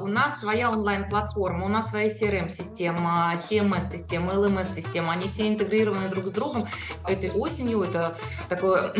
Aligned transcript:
У 0.00 0.06
нас 0.06 0.40
своя 0.40 0.70
онлайн-платформа, 0.70 1.66
у 1.66 1.68
нас 1.68 1.90
своя 1.90 2.08
CRM-система, 2.08 3.34
CMS-система, 3.36 4.32
LMS-система. 4.32 5.12
Они 5.12 5.28
все 5.28 5.48
интегрированы 5.48 6.08
друг 6.08 6.28
с 6.28 6.32
другом. 6.32 6.66
Этой 7.06 7.30
осенью, 7.30 7.82
это 7.82 8.16
такая 8.48 8.92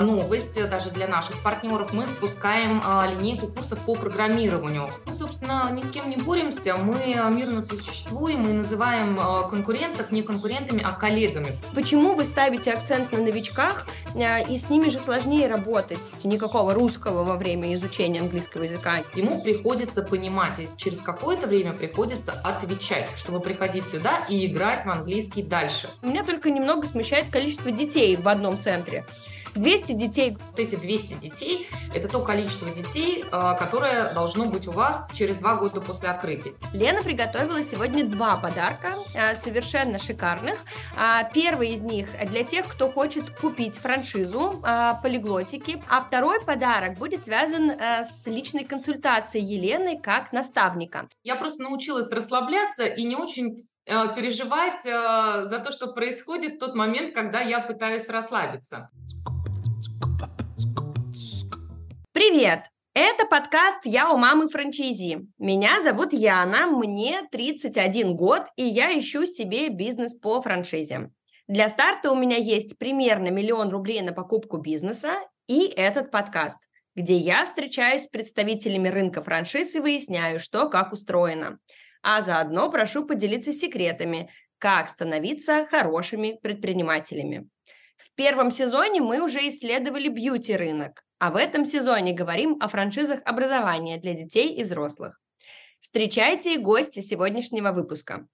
новость 0.00 0.68
даже 0.68 0.90
для 0.90 1.06
наших 1.06 1.42
партнеров, 1.42 1.92
мы 1.92 2.06
спускаем 2.06 2.82
а, 2.84 3.06
линейку 3.06 3.46
курсов 3.46 3.78
по 3.80 3.94
программированию. 3.94 4.90
Мы, 5.06 5.12
собственно, 5.40 5.70
ни 5.72 5.80
с 5.80 5.90
кем 5.90 6.10
не 6.10 6.16
боремся, 6.16 6.76
мы 6.76 7.14
мирно 7.34 7.60
существуем 7.60 8.48
и 8.48 8.52
называем 8.52 9.18
а, 9.20 9.42
конкурентов 9.48 10.10
не 10.12 10.22
конкурентами, 10.22 10.82
а 10.84 10.92
коллегами. 10.92 11.58
Почему 11.74 12.14
вы 12.14 12.24
ставите 12.24 12.72
акцент 12.72 13.12
на 13.12 13.18
новичках, 13.18 13.86
и 14.14 14.58
с 14.58 14.70
ними 14.70 14.88
же 14.88 14.98
сложнее 14.98 15.48
работать? 15.48 16.12
Никакого 16.24 16.74
русского 16.74 17.24
во 17.24 17.36
время 17.36 17.74
изучения 17.74 18.20
английского 18.20 18.64
языка. 18.64 19.02
Ему 19.14 19.42
приходится 19.42 20.02
понимать, 20.02 20.60
и 20.60 20.68
через 20.76 21.00
какое-то 21.00 21.46
время 21.46 21.72
приходится 21.72 22.32
отвечать, 22.32 23.12
чтобы 23.16 23.40
приходить 23.40 23.86
сюда 23.86 24.20
и 24.28 24.46
играть 24.46 24.84
в 24.84 24.90
английский 24.90 25.42
дальше. 25.42 25.90
Меня 26.02 26.24
только 26.24 26.50
немного 26.50 26.86
смущает 26.86 27.30
количество 27.30 27.70
детей 27.70 28.16
в 28.16 28.28
одном 28.28 28.60
центре. 28.60 29.06
200 29.54 29.92
детей. 29.92 30.36
Вот 30.50 30.58
эти 30.58 30.76
200 30.76 31.14
детей– 31.14 31.68
это 31.94 32.08
то 32.08 32.22
количество 32.22 32.70
детей, 32.70 33.24
а, 33.30 33.54
которое 33.54 34.12
должно 34.12 34.46
быть 34.46 34.68
у 34.68 34.72
вас 34.72 35.10
через 35.14 35.36
два 35.36 35.56
года 35.56 35.80
после 35.80 36.08
открытия. 36.08 36.52
Лена 36.72 37.02
приготовила 37.02 37.62
сегодня 37.62 38.06
два 38.06 38.36
подарка, 38.36 38.94
а, 39.14 39.34
совершенно 39.34 39.98
шикарных. 39.98 40.58
А, 40.96 41.24
первый 41.24 41.70
из 41.70 41.82
них 41.82 42.08
для 42.28 42.44
тех, 42.44 42.66
кто 42.66 42.90
хочет 42.90 43.30
купить 43.38 43.76
франшизу 43.76 44.62
полиглотики, 45.02 45.82
а 45.88 46.02
второй 46.02 46.40
подарок 46.40 46.98
будет 46.98 47.24
связан 47.24 47.70
с 47.70 48.26
личной 48.26 48.64
консультацией 48.64 49.44
Елены 49.44 50.00
как 50.00 50.32
наставника. 50.32 51.08
Я 51.22 51.36
просто 51.36 51.62
научилась 51.62 52.10
расслабляться 52.10 52.84
и 52.84 53.04
не 53.04 53.16
очень 53.16 53.56
переживать 53.86 54.82
за 54.82 55.58
то, 55.64 55.72
что 55.72 55.88
происходит 55.88 56.54
в 56.54 56.58
тот 56.58 56.74
момент, 56.74 57.14
когда 57.14 57.40
я 57.40 57.60
пытаюсь 57.60 58.08
расслабиться. 58.08 58.88
Привет! 62.20 62.64
Это 62.92 63.24
подкаст 63.24 63.86
«Я 63.86 64.12
у 64.12 64.18
мамы 64.18 64.50
франчайзи». 64.50 65.26
Меня 65.38 65.80
зовут 65.80 66.12
Яна, 66.12 66.66
мне 66.66 67.26
31 67.32 68.14
год, 68.14 68.42
и 68.56 68.62
я 68.62 68.92
ищу 68.92 69.24
себе 69.24 69.70
бизнес 69.70 70.12
по 70.12 70.42
франшизе. 70.42 71.12
Для 71.48 71.70
старта 71.70 72.12
у 72.12 72.14
меня 72.14 72.36
есть 72.36 72.76
примерно 72.76 73.28
миллион 73.28 73.70
рублей 73.70 74.02
на 74.02 74.12
покупку 74.12 74.58
бизнеса 74.58 75.14
и 75.46 75.64
этот 75.64 76.10
подкаст, 76.10 76.60
где 76.94 77.16
я 77.16 77.46
встречаюсь 77.46 78.02
с 78.02 78.08
представителями 78.08 78.90
рынка 78.90 79.24
франшиз 79.24 79.74
и 79.74 79.80
выясняю, 79.80 80.40
что 80.40 80.68
как 80.68 80.92
устроено. 80.92 81.58
А 82.02 82.20
заодно 82.20 82.70
прошу 82.70 83.06
поделиться 83.06 83.54
секретами, 83.54 84.28
как 84.58 84.90
становиться 84.90 85.66
хорошими 85.70 86.38
предпринимателями. 86.42 87.48
В 88.00 88.14
первом 88.14 88.50
сезоне 88.50 89.02
мы 89.02 89.20
уже 89.20 89.46
исследовали 89.48 90.08
бьюти-рынок, 90.08 91.04
а 91.18 91.30
в 91.30 91.36
этом 91.36 91.66
сезоне 91.66 92.14
говорим 92.14 92.56
о 92.60 92.68
франшизах 92.68 93.20
образования 93.26 93.98
для 93.98 94.14
детей 94.14 94.54
и 94.54 94.62
взрослых. 94.62 95.20
Встречайте 95.80 96.58
гости 96.58 97.00
сегодняшнего 97.00 97.72
выпуска. 97.72 98.26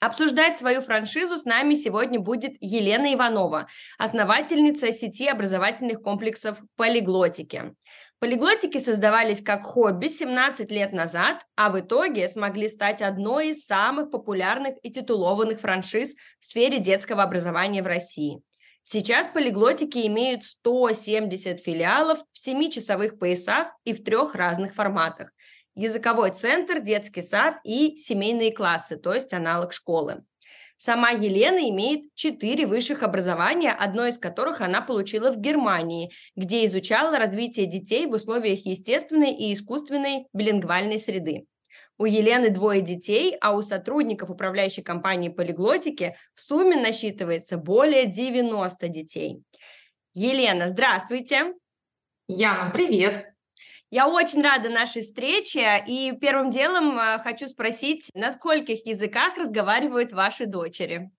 Обсуждать 0.00 0.58
свою 0.58 0.80
франшизу 0.80 1.36
с 1.36 1.44
нами 1.44 1.74
сегодня 1.74 2.18
будет 2.18 2.54
Елена 2.60 3.14
Иванова, 3.14 3.68
основательница 3.98 4.90
сети 4.90 5.28
образовательных 5.28 6.02
комплексов 6.02 6.58
«Полиглотики». 6.76 7.74
Полиглотики 8.18 8.78
создавались 8.78 9.42
как 9.42 9.62
хобби 9.62 10.08
17 10.08 10.70
лет 10.72 10.92
назад, 10.92 11.44
а 11.56 11.70
в 11.70 11.78
итоге 11.78 12.28
смогли 12.28 12.68
стать 12.68 13.02
одной 13.02 13.50
из 13.50 13.66
самых 13.66 14.10
популярных 14.10 14.74
и 14.82 14.90
титулованных 14.90 15.60
франшиз 15.60 16.14
в 16.40 16.46
сфере 16.46 16.78
детского 16.78 17.22
образования 17.22 17.82
в 17.82 17.86
России– 17.86 18.40
Сейчас 18.84 19.28
полиглотики 19.28 20.06
имеют 20.06 20.44
170 20.44 21.60
филиалов 21.60 22.18
в 22.32 22.38
7 22.38 22.70
часовых 22.70 23.18
поясах 23.18 23.68
и 23.84 23.92
в 23.92 24.02
трех 24.02 24.34
разных 24.34 24.74
форматах. 24.74 25.32
Языковой 25.74 26.32
центр, 26.32 26.80
детский 26.80 27.22
сад 27.22 27.56
и 27.64 27.96
семейные 27.96 28.52
классы, 28.52 28.96
то 28.96 29.14
есть 29.14 29.32
аналог 29.32 29.72
школы. 29.72 30.24
Сама 30.76 31.10
Елена 31.10 31.70
имеет 31.70 32.12
четыре 32.14 32.66
высших 32.66 33.04
образования, 33.04 33.70
одно 33.70 34.04
из 34.04 34.18
которых 34.18 34.60
она 34.60 34.80
получила 34.82 35.30
в 35.30 35.38
Германии, 35.38 36.10
где 36.34 36.66
изучала 36.66 37.16
развитие 37.16 37.66
детей 37.66 38.06
в 38.06 38.10
условиях 38.10 38.66
естественной 38.66 39.32
и 39.32 39.52
искусственной 39.52 40.26
билингвальной 40.32 40.98
среды. 40.98 41.46
У 42.02 42.04
Елены 42.04 42.50
двое 42.50 42.80
детей, 42.80 43.36
а 43.40 43.52
у 43.52 43.62
сотрудников 43.62 44.28
управляющей 44.28 44.82
компании 44.82 45.28
Полиглотики 45.28 46.16
в 46.34 46.40
сумме 46.40 46.74
насчитывается 46.74 47.58
более 47.58 48.06
90 48.06 48.88
детей. 48.88 49.44
Елена, 50.12 50.66
здравствуйте. 50.66 51.54
Яна, 52.26 52.70
привет. 52.72 53.28
Я 53.90 54.08
очень 54.08 54.42
рада 54.42 54.68
нашей 54.68 55.02
встрече, 55.02 55.80
и 55.86 56.10
первым 56.20 56.50
делом 56.50 56.98
э, 56.98 57.20
хочу 57.20 57.46
спросить, 57.46 58.10
на 58.14 58.32
скольких 58.32 58.84
языках 58.84 59.36
разговаривают 59.36 60.12
ваши 60.12 60.46
дочери? 60.46 61.12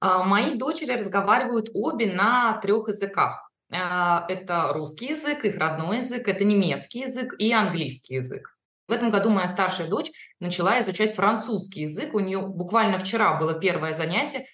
А, 0.00 0.22
мои 0.22 0.58
дочери 0.58 0.92
разговаривают 0.92 1.70
обе 1.72 2.12
на 2.12 2.58
трех 2.58 2.88
языках. 2.88 3.50
А, 3.72 4.26
это 4.28 4.68
русский 4.74 5.06
язык, 5.06 5.46
их 5.46 5.56
родной 5.56 5.96
язык, 5.96 6.28
это 6.28 6.44
немецкий 6.44 7.00
язык 7.00 7.34
и 7.38 7.50
английский 7.54 8.16
язык. 8.16 8.53
В 8.86 8.92
этом 8.92 9.10
году 9.10 9.30
моя 9.30 9.48
старшая 9.48 9.88
дочь 9.88 10.10
начала 10.40 10.80
изучать 10.80 11.14
французский 11.14 11.82
язык. 11.82 12.14
У 12.14 12.20
нее 12.20 12.40
буквально 12.40 12.98
вчера 12.98 13.38
было 13.38 13.54
первое 13.54 13.92
занятие. 13.92 14.46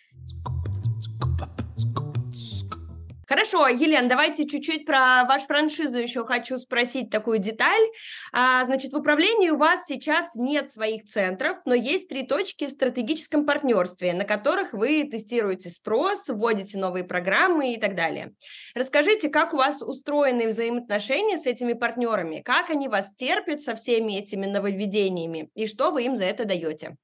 Хорошо, 3.31 3.69
Елена, 3.69 4.09
давайте 4.09 4.45
чуть-чуть 4.45 4.85
про 4.85 5.25
вашу 5.25 5.47
франшизу 5.47 6.01
еще 6.01 6.27
хочу 6.27 6.59
спросить 6.59 7.11
такую 7.11 7.39
деталь. 7.39 7.85
А, 8.33 8.65
значит, 8.65 8.93
в 8.93 8.97
управлении 8.97 9.51
у 9.51 9.57
вас 9.57 9.87
сейчас 9.87 10.35
нет 10.35 10.69
своих 10.69 11.05
центров, 11.05 11.59
но 11.65 11.73
есть 11.73 12.09
три 12.09 12.27
точки 12.27 12.67
в 12.67 12.73
стратегическом 12.73 13.47
партнерстве, 13.47 14.15
на 14.15 14.25
которых 14.25 14.73
вы 14.73 15.05
тестируете 15.05 15.71
спрос, 15.71 16.29
вводите 16.29 16.77
новые 16.77 17.05
программы 17.05 17.73
и 17.73 17.79
так 17.79 17.95
далее. 17.95 18.35
Расскажите, 18.75 19.29
как 19.29 19.55
у 19.55 19.59
вас 19.59 19.81
устроены 19.81 20.49
взаимоотношения 20.49 21.39
с 21.39 21.47
этими 21.47 21.75
партнерами, 21.75 22.41
как 22.41 22.69
они 22.71 22.89
вас 22.89 23.15
терпят 23.15 23.62
со 23.62 23.77
всеми 23.77 24.15
этими 24.15 24.47
нововведениями 24.47 25.51
и 25.55 25.69
что 25.69 25.93
вы 25.93 26.03
им 26.03 26.17
за 26.17 26.25
это 26.25 26.47
даете? 26.47 26.97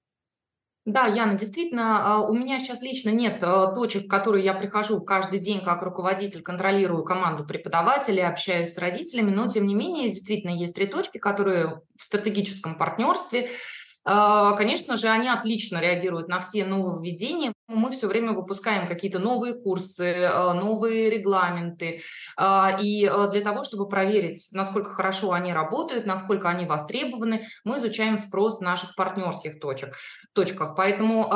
Да, 0.86 1.08
Яна, 1.08 1.34
действительно, 1.34 2.14
а, 2.14 2.20
у 2.20 2.32
меня 2.32 2.60
сейчас 2.60 2.80
лично 2.80 3.10
нет 3.10 3.42
а, 3.42 3.74
точек, 3.74 4.04
в 4.04 4.08
которые 4.08 4.44
я 4.44 4.54
прихожу 4.54 5.00
каждый 5.00 5.40
день 5.40 5.60
как 5.60 5.82
руководитель, 5.82 6.42
контролирую 6.42 7.02
команду 7.02 7.44
преподавателей, 7.44 8.24
общаюсь 8.24 8.72
с 8.72 8.78
родителями, 8.78 9.32
но 9.32 9.48
тем 9.48 9.66
не 9.66 9.74
менее, 9.74 10.10
действительно, 10.10 10.52
есть 10.52 10.76
три 10.76 10.86
точки, 10.86 11.18
которые 11.18 11.82
в 11.96 12.04
стратегическом 12.04 12.76
партнерстве 12.76 13.50
конечно 14.06 14.96
же, 14.96 15.08
они 15.08 15.28
отлично 15.28 15.80
реагируют 15.80 16.28
на 16.28 16.40
все 16.40 16.64
нововведения. 16.64 17.52
Мы 17.66 17.90
все 17.90 18.06
время 18.06 18.32
выпускаем 18.32 18.86
какие-то 18.86 19.18
новые 19.18 19.54
курсы, 19.54 20.24
а, 20.24 20.54
новые 20.54 21.10
регламенты. 21.10 22.00
А, 22.36 22.78
и 22.80 23.10
для 23.32 23.40
того, 23.40 23.64
чтобы 23.64 23.88
проверить, 23.88 24.48
насколько 24.52 24.90
хорошо 24.90 25.32
они 25.32 25.52
работают, 25.52 26.06
насколько 26.06 26.48
они 26.48 26.66
востребованы, 26.66 27.46
мы 27.64 27.78
изучаем 27.78 28.16
спрос 28.18 28.60
наших 28.60 28.94
партнерских 28.94 29.58
точек, 29.58 29.96
точках. 30.34 30.76
Поэтому 30.76 31.28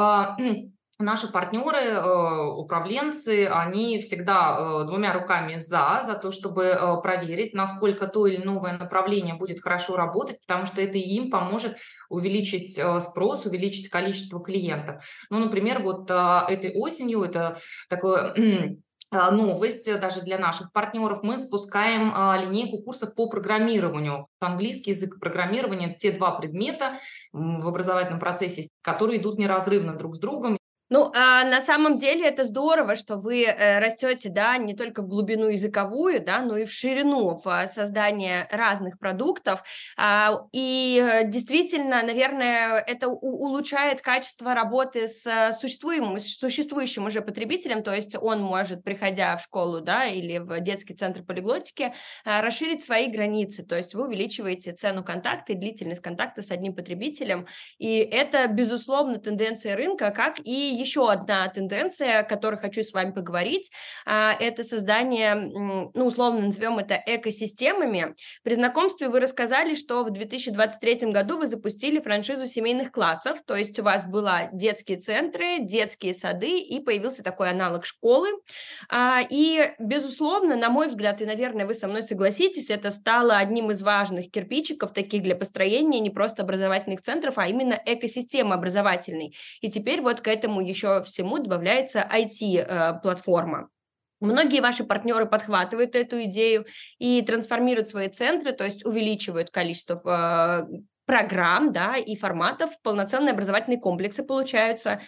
Наши 1.01 1.33
партнеры, 1.33 1.79
э, 1.79 2.45
управленцы, 2.59 3.47
они 3.47 3.99
всегда 4.01 4.83
э, 4.83 4.87
двумя 4.87 5.15
руками 5.15 5.57
за, 5.57 6.03
за 6.05 6.15
то, 6.15 6.31
чтобы 6.31 6.65
э, 6.65 7.01
проверить, 7.03 7.55
насколько 7.55 8.07
то 8.07 8.27
или 8.27 8.37
новое 8.37 8.77
направление 8.77 9.35
будет 9.35 9.63
хорошо 9.63 9.97
работать, 9.97 10.41
потому 10.47 10.67
что 10.67 10.83
это 10.83 10.99
им 10.99 11.31
поможет 11.31 11.79
увеличить 12.11 12.79
спрос, 13.01 13.47
увеличить 13.47 13.89
количество 13.89 14.43
клиентов. 14.43 15.03
Ну, 15.31 15.39
например, 15.39 15.83
вот 15.83 16.11
этой 16.11 16.73
осенью 16.75 17.23
это 17.23 17.57
такое 17.89 18.77
новость 19.11 20.01
даже 20.01 20.21
для 20.21 20.39
наших 20.39 20.73
партнеров. 20.73 21.21
Мы 21.23 21.39
спускаем 21.39 22.13
линейку 22.43 22.83
курсов 22.83 23.15
по 23.15 23.29
программированию. 23.29 24.27
Английский 24.41 24.91
язык 24.91 25.17
и 25.17 25.19
программирование– 25.19 25.95
те 25.99 26.13
два 26.13 26.33
предмета 26.33 26.99
в 27.33 27.67
образовательном 27.67 28.21
процессе, 28.21 28.69
которые 28.83 29.21
идут 29.21 29.39
неразрывно 29.39 29.95
друг 29.95 30.17
с 30.17 30.19
другом. 30.19 30.60
Ну, 30.93 31.13
а 31.15 31.45
на 31.45 31.61
самом 31.61 31.99
деле 31.99 32.27
это 32.27 32.43
здорово, 32.43 32.97
что 32.97 33.17
вы 33.17 33.45
э, 33.45 33.79
растете, 33.79 34.29
да, 34.29 34.57
не 34.57 34.75
только 34.75 35.03
в 35.03 35.07
глубину 35.07 35.47
языковую, 35.47 36.21
да, 36.21 36.41
но 36.43 36.57
и 36.57 36.65
в 36.65 36.73
ширину 36.73 37.41
в 37.45 37.67
создание 37.69 38.49
разных 38.51 38.99
продуктов. 38.99 39.63
А, 39.97 40.41
и 40.51 41.01
э, 41.01 41.29
действительно, 41.29 42.03
наверное, 42.03 42.79
это 42.79 43.07
улучшает 43.07 44.01
качество 44.01 44.53
работы 44.53 45.07
с 45.07 45.53
существуемым, 45.61 46.19
существующим 46.19 47.07
уже 47.07 47.21
потребителем, 47.21 47.85
то 47.85 47.95
есть 47.95 48.17
он 48.21 48.43
может, 48.43 48.83
приходя 48.83 49.37
в 49.37 49.45
школу, 49.45 49.81
да, 49.81 50.07
или 50.07 50.39
в 50.39 50.59
детский 50.59 50.95
центр 50.95 51.23
полиглотики, 51.23 51.95
а, 52.25 52.43
расширить 52.43 52.83
свои 52.83 53.07
границы, 53.07 53.65
то 53.65 53.77
есть 53.77 53.95
вы 53.95 54.09
увеличиваете 54.09 54.73
цену 54.73 55.05
контакта 55.05 55.53
и 55.53 55.57
длительность 55.57 56.03
контакта 56.03 56.43
с 56.43 56.51
одним 56.51 56.75
потребителем, 56.75 57.47
и 57.79 57.99
это, 57.99 58.49
безусловно, 58.49 59.21
тенденция 59.21 59.77
рынка, 59.77 60.11
как 60.11 60.41
и 60.41 60.80
еще 60.81 61.11
одна 61.11 61.47
тенденция, 61.49 62.21
о 62.21 62.23
которой 62.25 62.57
хочу 62.57 62.83
с 62.83 62.93
вами 62.93 63.13
поговорить, 63.13 63.71
а, 64.07 64.33
это 64.39 64.65
создание, 64.65 65.35
ну, 65.35 65.91
условно 65.95 66.47
назовем 66.47 66.79
это 66.79 67.01
экосистемами. 67.07 68.15
При 68.43 68.55
знакомстве 68.55 69.09
вы 69.09 69.21
рассказали, 69.21 69.75
что 69.75 70.05
в 70.05 70.11
2023 70.11 71.11
году 71.11 71.39
вы 71.39 71.47
запустили 71.47 72.01
франшизу 72.01 72.47
семейных 72.47 72.93
классов, 72.93 73.39
то 73.47 73.55
есть 73.55 73.79
у 73.79 73.83
вас 73.83 74.05
была 74.05 74.49
детские 74.53 74.99
центры, 74.99 75.59
детские 75.61 76.15
сады, 76.15 76.59
и 76.59 76.81
появился 76.81 77.23
такой 77.23 77.51
аналог 77.51 77.85
школы. 77.85 78.29
А, 78.89 79.21
и, 79.29 79.73
безусловно, 79.79 80.57
на 80.57 80.71
мой 80.71 80.89
взгляд, 80.89 81.21
и, 81.23 81.27
наверное, 81.27 81.67
вы 81.67 81.75
со 81.75 81.89
мной 81.89 82.03
согласитесь, 82.03 82.71
это 82.71 82.91
стало 82.91 83.37
одним 83.37 83.71
из 83.71 83.83
важных 83.83 84.31
кирпичиков 84.31 84.93
таких 84.93 85.23
для 85.23 85.37
построения 85.37 86.01
не 86.01 86.11
просто 86.11 86.43
образовательных 86.43 87.03
центров, 87.03 87.35
а 87.37 87.47
именно 87.47 87.81
экосистемы 87.85 88.55
образовательной. 88.55 89.35
И 89.61 89.71
теперь 89.71 90.01
вот 90.01 90.21
к 90.21 90.29
этому 90.29 90.61
еще 90.71 91.03
всему 91.05 91.39
добавляется 91.39 92.09
IT-платформа. 92.11 93.59
Э, 93.59 93.67
Многие 94.21 94.61
ваши 94.61 94.85
партнеры 94.85 95.27
подхватывают 95.27 95.95
эту 95.95 96.25
идею 96.25 96.67
и 96.99 97.23
трансформируют 97.23 97.89
свои 97.89 98.09
центры, 98.09 98.53
то 98.53 98.65
есть 98.65 98.85
увеличивают 98.85 99.51
количество 99.51 100.01
э, 100.05 100.79
программ 101.07 101.73
да, 101.73 101.97
и 101.97 102.17
форматов, 102.17 102.71
полноценные 102.83 103.33
образовательные 103.33 103.81
комплексы 103.81 104.23
получаются. 104.23 105.01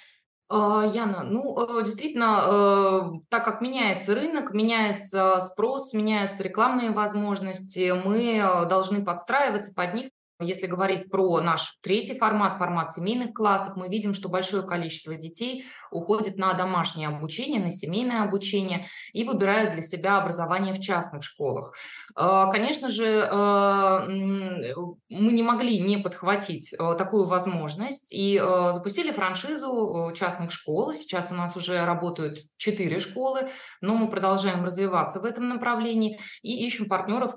А, 0.48 0.84
Яна, 0.86 1.24
ну, 1.24 1.58
э, 1.58 1.84
действительно, 1.84 3.22
так 3.28 3.44
как 3.44 3.60
меняется 3.60 4.14
рынок, 4.14 4.52
меняется 4.52 5.40
спрос, 5.40 5.92
меняются 5.92 6.42
рекламные 6.42 6.90
возможности, 6.90 7.92
мы 8.04 8.66
должны 8.68 9.04
подстраиваться 9.04 9.74
под 9.74 9.94
них. 9.94 10.10
Если 10.40 10.66
говорить 10.66 11.10
про 11.10 11.40
наш 11.40 11.76
третий 11.82 12.18
формат, 12.18 12.56
формат 12.56 12.92
семейных 12.92 13.32
классов, 13.32 13.76
мы 13.76 13.88
видим, 13.88 14.14
что 14.14 14.28
большое 14.28 14.62
количество 14.62 15.14
детей 15.14 15.64
уходит 15.90 16.36
на 16.36 16.52
домашнее 16.54 17.08
обучение, 17.08 17.60
на 17.60 17.70
семейное 17.70 18.22
обучение 18.22 18.86
и 19.12 19.24
выбирают 19.24 19.72
для 19.72 19.82
себя 19.82 20.18
образование 20.18 20.74
в 20.74 20.80
частных 20.80 21.22
школах. 21.22 21.74
А, 22.14 22.50
конечно 22.50 22.90
же, 22.90 23.28
а, 23.30 24.06
мы 24.06 25.32
не 25.32 25.42
могли 25.42 25.80
не 25.80 25.98
подхватить 25.98 26.74
а, 26.78 26.94
такую 26.94 27.26
возможность 27.26 28.12
и 28.12 28.38
запустили 28.72 29.10
франшизу 29.10 30.12
частных 30.14 30.50
школ. 30.50 30.94
Сейчас 30.94 31.30
у 31.30 31.34
нас 31.34 31.56
уже 31.56 31.84
работают 31.84 32.38
четыре 32.56 32.98
школы, 32.98 33.48
но 33.80 33.94
мы 33.94 34.08
продолжаем 34.08 34.64
развиваться 34.64 35.20
в 35.20 35.24
этом 35.24 35.48
направлении 35.48 36.18
и 36.42 36.66
ищем 36.66 36.88
партнеров 36.88 37.34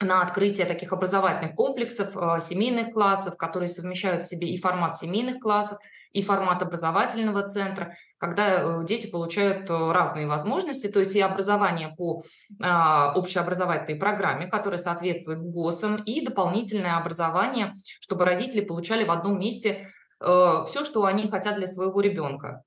на 0.00 0.22
открытие 0.22 0.66
таких 0.66 0.92
образовательных 0.92 1.54
комплексов, 1.54 2.16
э, 2.16 2.40
семейных 2.40 2.92
классов, 2.92 3.36
которые 3.36 3.68
совмещают 3.68 4.24
в 4.24 4.28
себе 4.28 4.48
и 4.48 4.56
формат 4.56 4.96
семейных 4.96 5.40
классов, 5.40 5.78
и 6.12 6.22
формат 6.22 6.62
образовательного 6.62 7.46
центра, 7.48 7.94
когда 8.18 8.60
э, 8.60 8.84
дети 8.84 9.10
получают 9.10 9.68
э, 9.68 9.92
разные 9.92 10.28
возможности, 10.28 10.86
то 10.86 11.00
есть 11.00 11.16
и 11.16 11.20
образование 11.20 11.94
по 11.96 12.22
общеобразовательной 12.60 13.98
программе, 13.98 14.46
которая 14.46 14.78
соответствует 14.78 15.40
ГОСам, 15.40 15.96
и 15.96 16.24
дополнительное 16.24 16.96
образование, 16.96 17.72
чтобы 18.00 18.24
родители 18.24 18.60
получали 18.60 19.04
в 19.04 19.10
одном 19.10 19.38
месте 19.38 19.90
все, 20.20 20.84
что 20.84 21.04
они 21.04 21.28
хотят 21.28 21.56
для 21.56 21.66
своего 21.66 22.00
ребенка. 22.00 22.64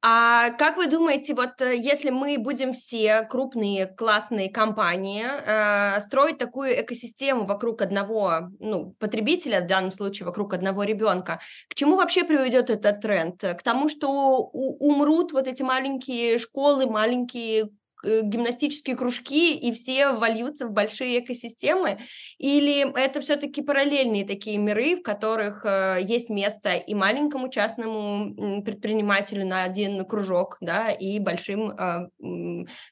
А 0.00 0.50
как 0.50 0.76
вы 0.76 0.86
думаете, 0.86 1.34
вот 1.34 1.60
э, 1.60 1.76
если 1.76 2.10
мы 2.10 2.38
будем 2.38 2.72
все 2.72 3.22
крупные 3.22 3.86
классные 3.86 4.48
компании 4.48 5.24
э, 5.26 5.98
строить 6.00 6.38
такую 6.38 6.80
экосистему 6.80 7.46
вокруг 7.46 7.82
одного 7.82 8.48
ну, 8.60 8.94
потребителя, 9.00 9.60
в 9.60 9.66
данном 9.66 9.90
случае 9.90 10.26
вокруг 10.26 10.54
одного 10.54 10.84
ребенка, 10.84 11.40
к 11.68 11.74
чему 11.74 11.96
вообще 11.96 12.22
приведет 12.22 12.70
этот 12.70 13.00
тренд? 13.00 13.40
К 13.40 13.60
тому, 13.64 13.88
что 13.88 14.38
умрут 14.52 15.32
вот 15.32 15.48
эти 15.48 15.62
маленькие 15.62 16.38
школы, 16.38 16.86
маленькие 16.86 17.70
гимнастические 18.04 18.96
кружки, 18.96 19.56
и 19.56 19.72
все 19.72 20.12
вольются 20.12 20.66
в 20.66 20.72
большие 20.72 21.20
экосистемы? 21.20 22.00
Или 22.38 22.86
это 22.98 23.20
все-таки 23.20 23.62
параллельные 23.62 24.24
такие 24.24 24.58
миры, 24.58 24.96
в 24.96 25.02
которых 25.02 25.64
э, 25.64 25.98
есть 26.02 26.30
место 26.30 26.74
и 26.74 26.94
маленькому 26.94 27.48
частному 27.48 28.62
предпринимателю 28.62 29.46
на 29.46 29.64
один 29.64 30.04
кружок, 30.04 30.58
да, 30.60 30.90
и 30.90 31.18
большим 31.18 31.70
э, 31.70 32.08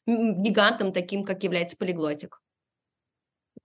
гигантам, 0.07 0.93
таким, 0.93 1.25
как 1.25 1.43
является 1.43 1.77
полиглотик? 1.77 2.41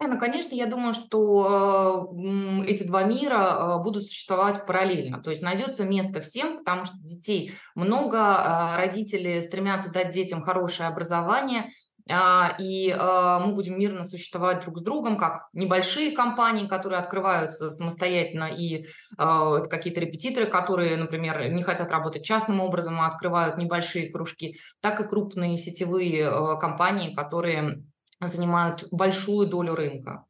Ну, 0.03 0.17
конечно, 0.17 0.55
я 0.55 0.65
думаю, 0.65 0.93
что 0.93 2.11
э, 2.11 2.65
эти 2.65 2.81
два 2.81 3.03
мира 3.03 3.35
э, 3.35 3.83
будут 3.83 4.03
существовать 4.03 4.65
параллельно. 4.65 5.21
То 5.21 5.29
есть 5.29 5.43
найдется 5.43 5.83
место 5.83 6.21
всем, 6.21 6.57
потому 6.57 6.85
что 6.85 6.95
детей 7.03 7.53
много, 7.75 8.17
э, 8.17 8.77
родители 8.77 9.39
стремятся 9.41 9.91
дать 9.91 10.09
детям 10.09 10.41
хорошее 10.41 10.89
образование, 10.89 11.69
а, 12.09 12.55
и 12.59 12.91
мы 12.91 13.53
будем 13.53 13.79
мирно 13.79 14.03
существовать 14.03 14.63
друг 14.63 14.79
с 14.79 14.81
другом, 14.81 15.17
как 15.17 15.47
небольшие 15.53 16.11
компании, 16.11 16.67
которые 16.67 16.99
открываются 16.99 17.69
самостоятельно, 17.69 18.45
и 18.45 18.85
какие-то 19.17 20.01
репетиторы, 20.01 20.47
которые, 20.47 20.97
например, 20.97 21.51
не 21.51 21.63
хотят 21.63 21.89
работать 21.91 22.25
частным 22.25 22.59
образом, 22.59 22.99
а 22.99 23.07
открывают 23.07 23.57
небольшие 23.57 24.11
кружки, 24.11 24.57
так 24.81 24.99
и 24.99 25.07
крупные 25.07 25.57
сетевые 25.57 26.57
компании, 26.57 27.13
которые 27.13 27.83
занимают 28.27 28.87
большую 28.91 29.47
долю 29.47 29.75
рынка. 29.75 30.25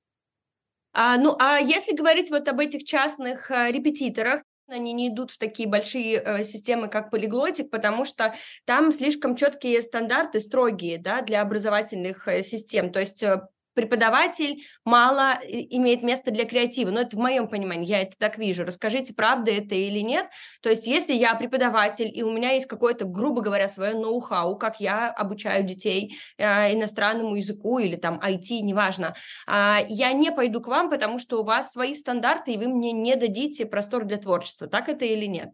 А, 0.94 1.18
ну, 1.18 1.36
а 1.40 1.58
если 1.58 1.96
говорить 1.96 2.30
вот 2.30 2.48
об 2.48 2.60
этих 2.60 2.84
частных 2.84 3.50
а, 3.50 3.72
репетиторах, 3.72 4.42
они 4.68 4.94
не 4.94 5.10
идут 5.10 5.32
в 5.32 5.38
такие 5.38 5.68
большие 5.68 6.22
э, 6.24 6.44
системы, 6.46 6.88
как 6.88 7.12
полиглотик, 7.12 7.70
потому 7.70 8.06
что 8.06 8.34
там 8.66 8.92
слишком 8.92 9.36
четкие 9.36 9.82
стандарты, 9.82 10.40
строгие, 10.40 10.98
да, 10.98 11.22
для 11.22 11.42
образовательных 11.42 12.28
э, 12.28 12.42
систем. 12.42 12.92
То 12.92 13.02
есть 13.02 13.22
э, 13.22 13.42
преподаватель 13.74 14.64
мало 14.86 15.40
имеет 15.44 16.04
место 16.04 16.32
для 16.32 16.46
креатива. 16.46 16.92
Но 16.92 17.02
это 17.02 17.16
в 17.16 17.20
моем 17.20 17.48
понимании, 17.48 17.88
я 17.88 18.02
это 18.02 18.14
так 18.18 18.38
вижу. 18.38 18.64
Расскажите, 18.64 19.14
правда 19.14 19.52
это 19.52 19.76
или 19.76 20.00
нет. 20.00 20.28
То 20.62 20.70
есть 20.70 20.88
если 20.88 21.14
я 21.14 21.36
преподаватель, 21.36 22.12
и 22.14 22.24
у 22.24 22.32
меня 22.32 22.52
есть 22.52 22.68
какое-то, 22.68 23.06
грубо 23.06 23.42
говоря, 23.42 23.68
свое 23.68 23.94
ноу-хау, 23.94 24.58
как 24.58 24.80
я 24.80 25.10
обучаю 25.10 25.64
детей 25.64 26.18
э, 26.38 26.74
иностранному 26.74 27.36
языку 27.36 27.80
или 27.80 27.96
там 27.96 28.20
IT, 28.20 28.60
неважно, 28.62 29.16
э, 29.48 29.78
я 29.88 30.12
не 30.14 30.32
пойду 30.32 30.62
к 30.62 30.68
вам, 30.68 30.90
потому 30.90 31.20
что 31.20 31.42
у 31.42 31.44
вас 31.44 31.72
свои 31.72 31.96
стандарты, 31.96 32.54
и 32.54 32.58
вы 32.58 32.68
мне 32.68 32.92
не 32.92 33.16
дадите 33.16 33.66
простор 33.66 34.06
для 34.06 34.18
творчества. 34.18 34.68
Так 34.68 34.90
это 34.90 35.06
или 35.06 35.26
нет? 35.26 35.50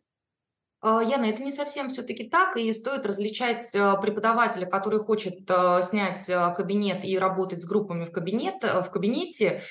А, 0.80 1.02
Яна, 1.02 1.26
это 1.26 1.42
не 1.44 1.52
совсем 1.52 1.90
все-таки 1.90 2.30
так, 2.30 2.56
и 2.56 2.72
стоит 2.72 3.06
различать 3.06 3.76
а, 3.76 3.96
преподавателя, 3.96 4.68
который 4.68 5.00
хочет 5.00 5.50
а, 5.50 5.82
снять 5.82 6.30
кабинет 6.56 7.04
и 7.04 7.18
работать 7.18 7.62
с 7.62 7.66
группами 7.66 8.06
в, 8.06 8.12
кабинет, 8.12 8.64
в 8.64 8.90
кабинете, 8.92 9.62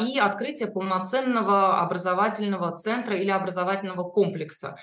и 0.00 0.18
открытие 0.18 0.68
полноценного 0.68 1.80
образовательного 1.80 2.76
центра 2.76 3.16
или 3.16 3.30
образовательного 3.30 4.08
комплекса. 4.08 4.76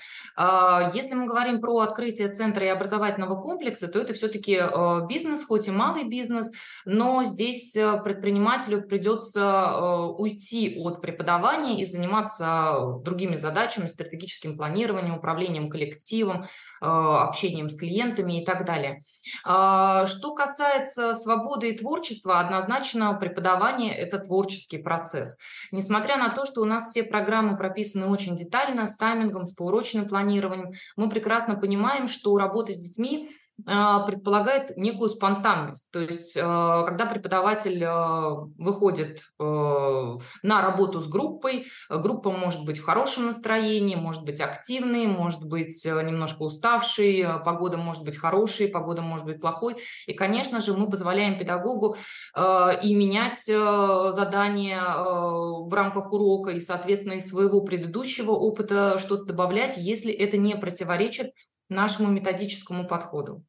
Если 0.92 1.14
мы 1.14 1.26
говорим 1.26 1.60
про 1.60 1.80
открытие 1.80 2.28
центра 2.28 2.64
и 2.64 2.68
образовательного 2.68 3.40
комплекса, 3.40 3.88
то 3.88 3.98
это 3.98 4.12
все-таки 4.14 4.60
бизнес, 5.08 5.44
хоть 5.44 5.68
и 5.68 5.70
малый 5.70 6.04
бизнес, 6.04 6.52
но 6.84 7.24
здесь 7.24 7.76
предпринимателю 8.04 8.82
придется 8.82 10.12
уйти 10.18 10.76
от 10.78 11.00
преподавания 11.00 11.80
и 11.80 11.86
заниматься 11.86 13.00
другими 13.04 13.36
задачами, 13.36 13.86
стратегическим 13.86 14.56
планированием, 14.56 15.16
управлением 15.16 15.53
управлением 15.54 15.70
коллективом, 15.70 16.42
э, 16.42 16.46
общением 16.80 17.68
с 17.68 17.76
клиентами 17.76 18.40
и 18.40 18.44
так 18.44 18.64
далее. 18.64 18.98
А, 19.44 20.06
что 20.06 20.34
касается 20.34 21.14
свободы 21.14 21.70
и 21.70 21.78
творчества, 21.78 22.40
однозначно 22.40 23.14
преподавание– 23.14 23.94
это 23.96 24.18
творческий 24.18 24.78
процесс. 24.78 25.38
Несмотря 25.72 26.16
на 26.16 26.30
то, 26.30 26.44
что 26.44 26.60
у 26.60 26.64
нас 26.64 26.90
все 26.90 27.04
программы 27.04 27.56
прописаны 27.56 28.06
очень 28.06 28.36
детально, 28.36 28.86
с 28.86 28.96
таймингом, 28.96 29.44
с 29.44 29.52
поурочным 29.52 30.08
планированием, 30.08 30.72
мы 30.96 31.08
прекрасно 31.08 31.54
понимаем, 31.54 32.08
что 32.08 32.36
работа 32.36 32.72
с 32.72 32.76
детьми 32.76 33.28
предполагает 33.62 34.76
некую 34.76 35.08
спонтанность. 35.08 35.90
То 35.92 36.00
есть, 36.00 36.36
а, 36.40 36.82
когда 36.82 37.06
преподаватель 37.06 37.82
а, 37.84 38.34
выходит 38.58 39.22
на 39.38 40.62
работу 40.62 41.00
с 41.00 41.08
группой, 41.08 41.66
группа 41.88 42.30
может 42.30 42.64
быть 42.64 42.78
в 42.78 42.84
хорошем 42.84 43.26
настроении, 43.26 43.94
может 43.94 44.24
быть 44.24 44.40
активной, 44.40 45.06
может 45.06 45.44
быть 45.44 45.84
немножко 45.84 46.42
уставшей, 46.42 47.24
погода 47.44 47.76
может 47.76 48.04
быть 48.04 48.16
хорошей, 48.16 48.68
погода 48.68 49.02
может 49.02 49.26
быть 49.26 49.40
плохой. 49.40 49.76
И, 50.06 50.14
конечно 50.14 50.60
же, 50.60 50.74
мы 50.74 50.90
позволяем 50.90 51.38
педагогу 51.38 51.96
и 52.36 52.94
менять 52.94 53.38
задания 53.44 54.80
в 54.80 55.72
рамках 55.72 56.12
урока, 56.12 56.50
и, 56.50 56.60
соответственно, 56.60 57.14
из 57.14 57.28
своего 57.28 57.62
предыдущего 57.62 58.32
опыта 58.32 58.98
что-то 58.98 59.24
добавлять, 59.24 59.76
если 59.76 60.12
это 60.12 60.36
не 60.36 60.56
противоречит 60.56 61.30
нашему 61.68 62.10
методическому 62.10 62.86
подходу. 62.86 63.44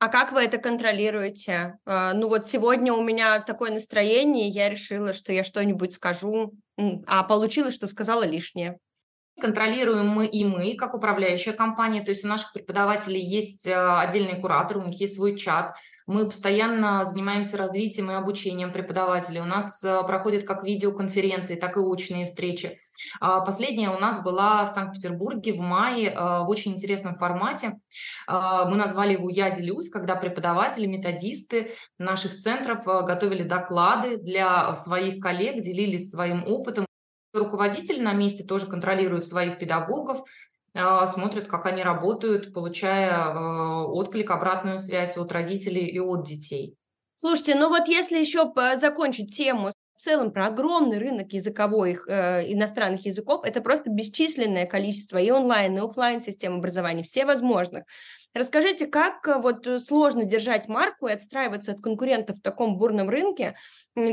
А 0.00 0.08
как 0.08 0.32
вы 0.32 0.44
это 0.44 0.58
контролируете? 0.58 1.78
А, 1.84 2.14
ну 2.14 2.28
вот 2.28 2.46
сегодня 2.46 2.92
у 2.92 3.02
меня 3.02 3.40
такое 3.40 3.72
настроение, 3.72 4.48
я 4.48 4.68
решила, 4.68 5.12
что 5.12 5.32
я 5.32 5.42
что-нибудь 5.42 5.92
скажу, 5.92 6.54
а 7.06 7.24
получилось, 7.24 7.74
что 7.74 7.88
сказала 7.88 8.22
лишнее. 8.22 8.78
Контролируем 9.40 10.08
мы 10.08 10.26
и 10.26 10.44
мы, 10.44 10.74
как 10.74 10.94
управляющая 10.94 11.52
компания, 11.52 12.02
то 12.02 12.10
есть 12.10 12.24
у 12.24 12.28
наших 12.28 12.52
преподавателей 12.52 13.20
есть 13.20 13.68
а, 13.68 14.00
отдельный 14.00 14.40
куратор, 14.40 14.78
у 14.78 14.82
них 14.82 15.00
есть 15.00 15.16
свой 15.16 15.36
чат, 15.36 15.76
мы 16.08 16.24
постоянно 16.24 17.04
занимаемся 17.04 17.58
развитием 17.58 18.10
и 18.10 18.14
обучением 18.14 18.72
преподавателей, 18.72 19.40
у 19.40 19.44
нас 19.44 19.84
а, 19.84 20.02
проходят 20.04 20.44
как 20.44 20.64
видеоконференции, 20.64 21.54
так 21.54 21.76
и 21.76 21.80
очные 21.80 22.24
встречи. 22.24 22.78
А, 23.20 23.40
последняя 23.40 23.90
у 23.90 23.98
нас 23.98 24.22
была 24.24 24.64
в 24.64 24.70
Санкт-Петербурге 24.70 25.52
в 25.52 25.60
мае 25.60 26.10
а, 26.10 26.44
в 26.44 26.48
очень 26.48 26.72
интересном 26.72 27.14
формате. 27.14 27.72
Мы 28.26 28.76
назвали 28.76 29.12
его 29.12 29.30
«Я 29.30 29.50
делюсь», 29.50 29.88
когда 29.88 30.14
преподаватели, 30.14 30.86
методисты 30.86 31.72
наших 31.98 32.36
центров 32.38 32.84
готовили 32.84 33.42
доклады 33.42 34.18
для 34.18 34.74
своих 34.74 35.20
коллег, 35.20 35.62
делились 35.62 36.10
своим 36.10 36.44
опытом. 36.46 36.87
Руководитель 37.32 38.02
на 38.02 38.12
месте 38.12 38.44
тоже 38.44 38.66
контролирует 38.66 39.26
своих 39.26 39.58
педагогов, 39.58 40.24
смотрят, 41.06 41.46
как 41.46 41.66
они 41.66 41.82
работают, 41.82 42.52
получая 42.54 43.34
отклик, 43.86 44.30
обратную 44.30 44.78
связь 44.78 45.16
от 45.16 45.32
родителей 45.32 45.86
и 45.86 45.98
от 45.98 46.24
детей. 46.24 46.76
Слушайте, 47.16 47.54
ну 47.56 47.68
вот 47.68 47.88
если 47.88 48.18
еще 48.18 48.52
закончить 48.76 49.36
тему 49.36 49.72
в 49.98 50.00
целом 50.00 50.30
про 50.30 50.46
огромный 50.46 50.98
рынок 50.98 51.32
языковых 51.32 52.08
э, 52.08 52.52
иностранных 52.52 53.04
языков. 53.04 53.44
Это 53.44 53.60
просто 53.60 53.90
бесчисленное 53.90 54.64
количество 54.64 55.18
и 55.18 55.30
онлайн, 55.32 55.76
и 55.76 55.80
офлайн 55.80 56.20
систем 56.20 56.54
образования, 56.54 57.02
все 57.02 57.26
возможных. 57.26 57.82
Расскажите, 58.32 58.86
как 58.86 59.26
э, 59.26 59.38
вот 59.38 59.66
сложно 59.82 60.22
держать 60.22 60.68
марку 60.68 61.08
и 61.08 61.12
отстраиваться 61.12 61.72
от 61.72 61.80
конкурентов 61.80 62.38
в 62.38 62.42
таком 62.42 62.78
бурном 62.78 63.10
рынке, 63.10 63.56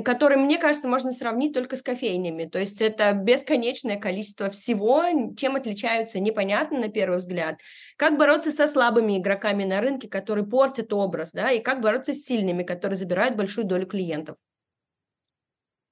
который, 0.03 0.37
мне 0.37 0.57
кажется, 0.57 0.87
можно 0.87 1.11
сравнить 1.11 1.53
только 1.53 1.75
с 1.75 1.81
кофейнями. 1.81 2.45
То 2.45 2.59
есть 2.59 2.81
это 2.81 3.13
бесконечное 3.13 3.97
количество 3.97 4.49
всего, 4.49 5.03
чем 5.37 5.55
отличаются, 5.55 6.19
непонятно 6.19 6.79
на 6.79 6.89
первый 6.89 7.17
взгляд. 7.17 7.59
Как 7.97 8.17
бороться 8.17 8.51
со 8.51 8.67
слабыми 8.67 9.17
игроками 9.17 9.63
на 9.63 9.81
рынке, 9.81 10.07
которые 10.07 10.45
портят 10.45 10.93
образ, 10.93 11.31
да, 11.31 11.51
и 11.51 11.61
как 11.61 11.81
бороться 11.81 12.13
с 12.13 12.23
сильными, 12.23 12.63
которые 12.63 12.97
забирают 12.97 13.35
большую 13.35 13.65
долю 13.65 13.85
клиентов. 13.85 14.37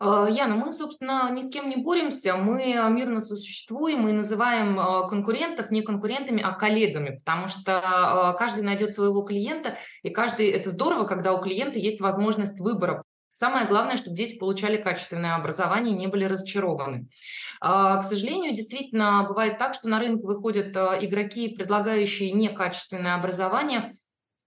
Э, 0.03 0.27
Яна, 0.29 0.55
мы, 0.55 0.71
собственно, 0.71 1.31
ни 1.31 1.39
с 1.39 1.49
кем 1.49 1.69
не 1.69 1.77
боремся, 1.77 2.35
мы 2.35 2.75
мирно 2.89 3.19
сосуществуем 3.19 4.07
и 4.07 4.11
называем 4.11 4.79
э, 4.79 5.07
конкурентов 5.07 5.71
не 5.71 5.81
конкурентами, 5.81 6.41
а 6.43 6.51
коллегами, 6.51 7.17
потому 7.19 7.47
что 7.47 8.33
э, 8.33 8.37
каждый 8.37 8.63
найдет 8.63 8.93
своего 8.93 9.21
клиента, 9.21 9.77
и 10.01 10.09
каждый, 10.09 10.49
это 10.49 10.69
здорово, 10.69 11.05
когда 11.05 11.33
у 11.33 11.41
клиента 11.41 11.79
есть 11.79 12.01
возможность 12.01 12.59
выбора. 12.59 13.03
Самое 13.33 13.67
главное, 13.67 13.97
чтобы 13.97 14.15
дети 14.15 14.37
получали 14.37 14.77
качественное 14.77 15.35
образование 15.35 15.93
и 15.93 15.97
не 15.97 16.07
были 16.07 16.25
разочарованы. 16.25 17.07
К 17.59 18.01
сожалению, 18.03 18.53
действительно 18.53 19.25
бывает 19.27 19.57
так, 19.57 19.73
что 19.73 19.87
на 19.87 19.99
рынок 19.99 20.23
выходят 20.23 20.77
игроки, 21.01 21.49
предлагающие 21.49 22.31
некачественное 22.31 23.15
образование, 23.15 23.91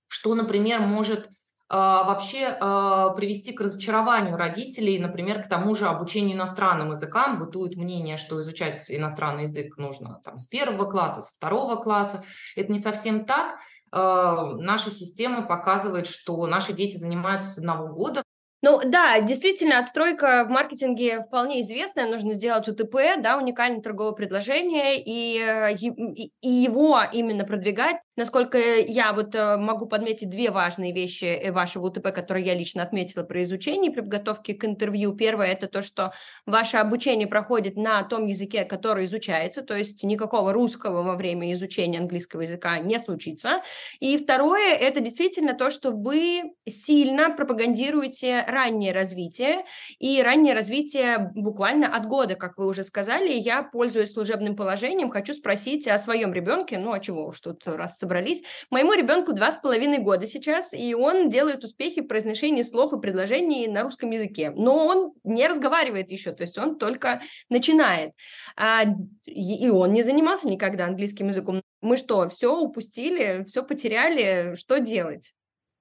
что, 0.09 0.35
например, 0.35 0.81
может 0.81 1.29
а, 1.69 2.05
вообще 2.05 2.57
а, 2.61 3.11
привести 3.11 3.53
к 3.53 3.61
разочарованию 3.61 4.37
родителей, 4.37 5.01
например, 5.01 5.43
к 5.43 5.49
тому 5.49 5.75
же 5.75 5.87
обучению 5.87 6.37
иностранным 6.37 6.91
языкам. 6.91 7.41
Бытует 7.41 7.77
мнение, 7.77 8.17
что 8.17 8.41
изучать 8.41 8.89
иностранный 8.91 9.45
язык 9.45 9.77
нужно 9.77 10.21
там, 10.25 10.37
с 10.39 10.47
первого 10.47 10.89
класса, 10.89 11.23
с 11.23 11.37
второго 11.37 11.77
класса. 11.77 12.23
Это 12.55 12.71
не 12.71 12.79
совсем 12.79 13.25
так. 13.25 13.59
А, 13.91 14.53
наша 14.55 14.93
система 14.93 15.43
показывает, 15.43 16.07
что 16.07 16.47
наши 16.47 16.73
дети 16.73 16.97
занимаются 16.97 17.49
с 17.49 17.59
одного 17.59 17.89
года, 17.89 18.23
ну 18.63 18.81
да, 18.85 19.21
действительно, 19.21 19.79
отстройка 19.79 20.45
в 20.45 20.51
маркетинге 20.51 21.23
вполне 21.25 21.61
известная. 21.63 22.07
Нужно 22.09 22.35
сделать 22.35 22.69
УТП, 22.69 22.95
да, 23.23 23.37
уникальное 23.39 23.83
торговое 23.83 24.13
предложение, 24.13 25.03
и, 25.03 25.39
э, 25.39 25.75
и 25.77 26.49
его 26.49 27.03
именно 27.13 27.45
продвигать. 27.45 27.97
Насколько 28.17 28.59
я 28.59 29.13
вот 29.13 29.35
э, 29.35 29.59
могу 29.59 29.85
подметить 29.85 30.31
две 30.31 30.51
важные 30.51 30.93
вещи 30.93 31.25
э, 31.25 31.53
вашего 31.53 31.89
УТП, 31.89 32.13
которые 32.15 32.47
я 32.47 32.55
лично 32.55 32.83
отметила 32.83 33.25
при 33.25 33.43
изучении, 33.43 33.91
при 33.91 34.01
подготовке 34.01 34.55
к 34.55 34.65
интервью. 34.65 35.15
Первое– 35.15 35.47
это 35.49 35.67
то, 35.67 35.83
что 35.83 36.15
ваше 36.47 36.79
обучение 36.79 37.27
проходит 37.27 37.77
на 37.77 38.03
том 38.05 38.25
языке, 38.25 38.65
который 38.65 39.05
изучается, 39.05 39.61
то 39.61 39.77
есть 39.77 40.03
никакого 40.03 40.55
русского 40.55 41.03
во 41.03 41.15
время 41.15 41.53
изучения 41.53 41.99
английского 41.99 42.41
языка 42.41 42.79
не 42.79 42.99
случится. 42.99 43.63
И 44.01 44.17
второе– 44.17 44.75
это 44.81 45.01
действительно 45.01 45.53
то, 45.53 45.71
что 45.71 45.91
вы 45.91 46.55
сильно 46.67 47.29
пропагандируете 47.29 48.47
раннее 48.49 48.93
развитие, 48.93 49.67
и 49.99 50.23
раннее 50.23 50.55
развитие 50.55 51.33
буквально 51.35 51.95
от 51.95 52.07
года, 52.07 52.35
как 52.35 52.57
вы 52.57 52.67
уже 52.67 52.83
сказали. 52.83 53.31
Я, 53.33 53.63
пользуясь 53.63 54.13
служебным 54.13 54.57
положением, 54.57 55.11
хочу 55.11 55.35
спросить 55.35 55.87
о 55.87 55.99
своем 55.99 56.33
ребенке, 56.33 56.79
ну, 56.79 56.93
а 56.93 57.01
чего 57.01 57.27
уж 57.27 57.41
тут 57.41 57.67
раз 57.67 58.06
собрались. 58.07 58.43
Моему 58.71 58.93
ребенку 58.93 59.33
два 59.33 59.51
с 59.51 59.57
половиной 59.57 59.99
года 59.99 60.27
сейчас, 60.27 60.73
и 60.73 60.95
он 60.95 61.29
делает 61.29 61.65
успехи 61.65 62.01
в 62.01 62.07
произношении 62.07 62.63
слов 62.63 62.93
и 62.93 63.01
предложений 63.01 63.67
на 63.69 63.83
русском 63.83 64.11
языке, 64.11 64.51
но 64.51 64.87
он 64.87 65.13
не 65.25 65.49
разговаривает 65.49 66.13
еще, 66.13 66.31
то 66.31 66.45
есть 66.45 66.57
он 66.57 66.79
только 66.79 67.21
начинает. 67.51 68.13
А, 68.57 68.85
и 69.25 69.69
он 69.69 69.93
не 69.93 70.03
занимался 70.03 70.49
никогда 70.49 70.87
английским 70.87 71.29
языком. 71.29 71.63
Мы 71.81 71.97
что, 71.97 72.29
все 72.29 72.57
упустили, 72.57 73.45
все 73.49 73.65
потеряли, 73.65 74.55
что 74.55 74.79
делать? 74.79 75.33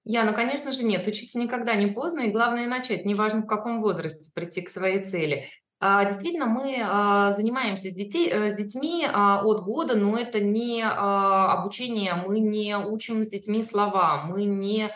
Я, 0.03 0.23
ну, 0.23 0.33
конечно 0.33 0.71
же, 0.71 0.83
нет. 0.83 1.07
Учиться 1.07 1.39
никогда 1.39 1.75
не 1.75 1.87
поздно, 1.87 2.21
и 2.21 2.31
главное 2.31 2.67
начать, 2.67 3.05
неважно 3.05 3.41
в 3.41 3.47
каком 3.47 3.81
возрасте, 3.81 4.31
прийти 4.33 4.61
к 4.61 4.69
своей 4.69 5.01
цели. 5.01 5.47
А, 5.79 6.05
действительно, 6.05 6.45
мы 6.45 6.79
а, 6.81 7.31
занимаемся 7.31 7.89
с, 7.89 7.93
детей, 7.93 8.29
э, 8.29 8.49
с 8.49 8.55
детьми 8.55 9.05
а, 9.07 9.41
от 9.43 9.63
года, 9.63 9.95
но 9.95 10.17
это 10.17 10.39
не 10.39 10.81
обучение, 10.83 12.13
мы 12.15 12.39
не 12.39 12.77
учим 12.77 13.23
с 13.23 13.27
детьми 13.27 13.61
слова, 13.61 14.23
мы 14.23 14.45
не 14.45 14.89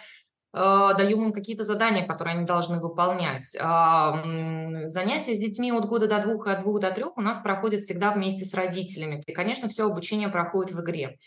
даем 0.52 1.26
им 1.26 1.32
какие-то 1.32 1.64
задания, 1.64 2.08
которые 2.08 2.36
они 2.36 2.44
должны 2.44 2.80
выполнять. 2.80 3.52
Занятия 3.52 5.36
с 5.36 5.38
детьми 5.38 5.72
от 5.72 5.86
года 5.86 6.08
до 6.08 6.20
двух 6.24 6.48
и 6.48 6.50
от 6.50 6.62
двух 6.62 6.80
до 6.80 6.90
трех 6.90 7.16
у 7.18 7.22
нас 7.22 7.38
проходят 7.38 7.84
всегда 7.84 8.12
вместе 8.12 8.46
с 8.46 8.56
родителями. 8.56 9.24
И, 9.28 9.32
конечно, 9.32 9.70
все 9.70 9.86
обучение 9.86 10.28
проходит 10.28 10.72
в 10.72 10.82
игре. 10.82 11.20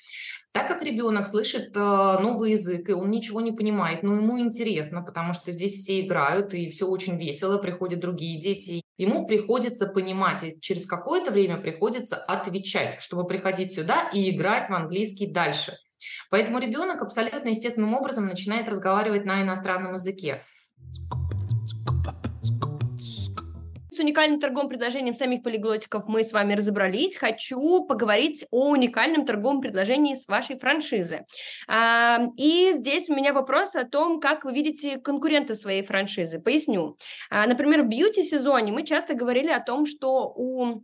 Так 0.51 0.67
как 0.67 0.83
ребенок 0.83 1.29
слышит 1.29 1.73
новый 1.77 2.51
язык, 2.51 2.89
и 2.89 2.95
он 2.95 3.13
ничего 3.13 3.41
не 3.41 3.53
понимает, 3.53 4.03
но 4.03 4.17
ему 4.17 4.41
интересно, 4.41 5.03
потому 5.03 5.35
что 5.35 5.53
здесь 5.53 5.75
все 5.75 6.01
играют, 6.01 6.53
и 6.53 6.69
все 6.69 6.89
очень 6.89 7.17
весело, 7.17 7.59
приходят 7.59 8.01
другие 8.01 8.41
дети, 8.41 8.83
ему 9.03 9.27
приходится 9.27 9.87
понимать, 9.87 10.45
и 10.45 10.61
через 10.61 10.87
какое-то 10.87 11.31
время 11.31 11.57
приходится 11.57 12.17
отвечать, 12.17 12.99
чтобы 13.01 13.27
приходить 13.27 13.73
сюда 13.73 14.09
и 14.13 14.31
играть 14.31 14.69
в 14.69 14.75
английский 14.75 15.27
дальше. 15.27 15.77
Поэтому 16.31 16.59
ребенок 16.59 17.03
абсолютно 17.03 17.49
естественным 17.49 17.95
образом 17.95 18.27
начинает 18.27 18.69
разговаривать 18.69 19.25
на 19.25 19.43
иностранном 19.43 19.95
языке. 19.95 20.43
Уникальным 24.03 24.41
торговым 24.41 24.69
предложением 24.69 25.15
самих 25.15 25.45
полиглотиков 25.45 26.09
мы 26.09 26.25
с 26.25 26.33
вами 26.33 26.55
разобрались. 26.55 27.15
Хочу 27.15 27.85
поговорить 27.85 28.45
о 28.51 28.71
уникальном 28.71 29.25
торговом 29.25 29.61
предложении 29.61 30.17
с 30.17 30.27
вашей 30.27 30.59
франшизы. 30.59 31.25
А, 31.69 32.19
и 32.37 32.73
здесь 32.75 33.09
у 33.09 33.15
меня 33.15 33.33
вопрос 33.33 33.77
о 33.77 33.85
том, 33.85 34.19
как 34.19 34.45
вы 34.45 34.53
видите 34.55 34.99
конкурентов 34.99 35.57
своей 35.57 35.85
франшизы. 35.85 36.41
Поясню. 36.41 36.99
А, 37.31 37.47
например, 37.47 37.85
в 37.85 37.87
бьюти-сезоне 37.87 38.73
мы 38.73 38.85
часто 38.85 39.15
говорили 39.15 39.51
о 39.51 39.61
том, 39.61 39.87
что 39.87 40.33
у 40.35 40.83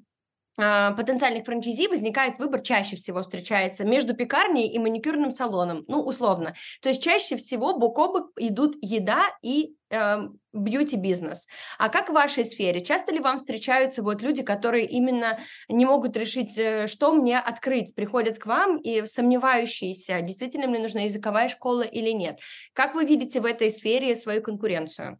потенциальных 0.58 1.44
франчайзи 1.44 1.86
возникает 1.86 2.38
выбор 2.38 2.60
чаще 2.60 2.96
всего 2.96 3.22
встречается 3.22 3.84
между 3.84 4.14
пекарней 4.14 4.66
и 4.66 4.78
маникюрным 4.78 5.32
салоном, 5.32 5.84
ну, 5.86 6.00
условно. 6.00 6.54
То 6.82 6.88
есть 6.88 7.02
чаще 7.02 7.36
всего 7.36 7.78
бок 7.78 7.98
о 7.98 8.08
бок 8.08 8.32
идут 8.36 8.76
еда 8.82 9.24
и 9.40 9.76
бьюти-бизнес. 10.52 11.46
А 11.78 11.88
как 11.88 12.08
в 12.08 12.12
вашей 12.12 12.44
сфере? 12.44 12.82
Часто 12.84 13.12
ли 13.12 13.20
вам 13.20 13.36
встречаются 13.38 14.02
вот 14.02 14.22
люди, 14.22 14.42
которые 14.42 14.86
именно 14.86 15.38
не 15.68 15.86
могут 15.86 16.16
решить, 16.16 16.58
э, 16.58 16.86
что 16.86 17.12
мне 17.12 17.38
открыть, 17.38 17.94
приходят 17.94 18.38
к 18.38 18.46
вам 18.46 18.78
и 18.78 19.06
сомневающиеся, 19.06 20.20
действительно 20.20 20.66
мне 20.66 20.80
нужна 20.80 21.02
языковая 21.02 21.48
школа 21.48 21.82
или 21.82 22.10
нет? 22.10 22.40
Как 22.72 22.94
вы 22.94 23.04
видите 23.04 23.40
в 23.40 23.44
этой 23.44 23.70
сфере 23.70 24.16
свою 24.16 24.42
конкуренцию? 24.42 25.18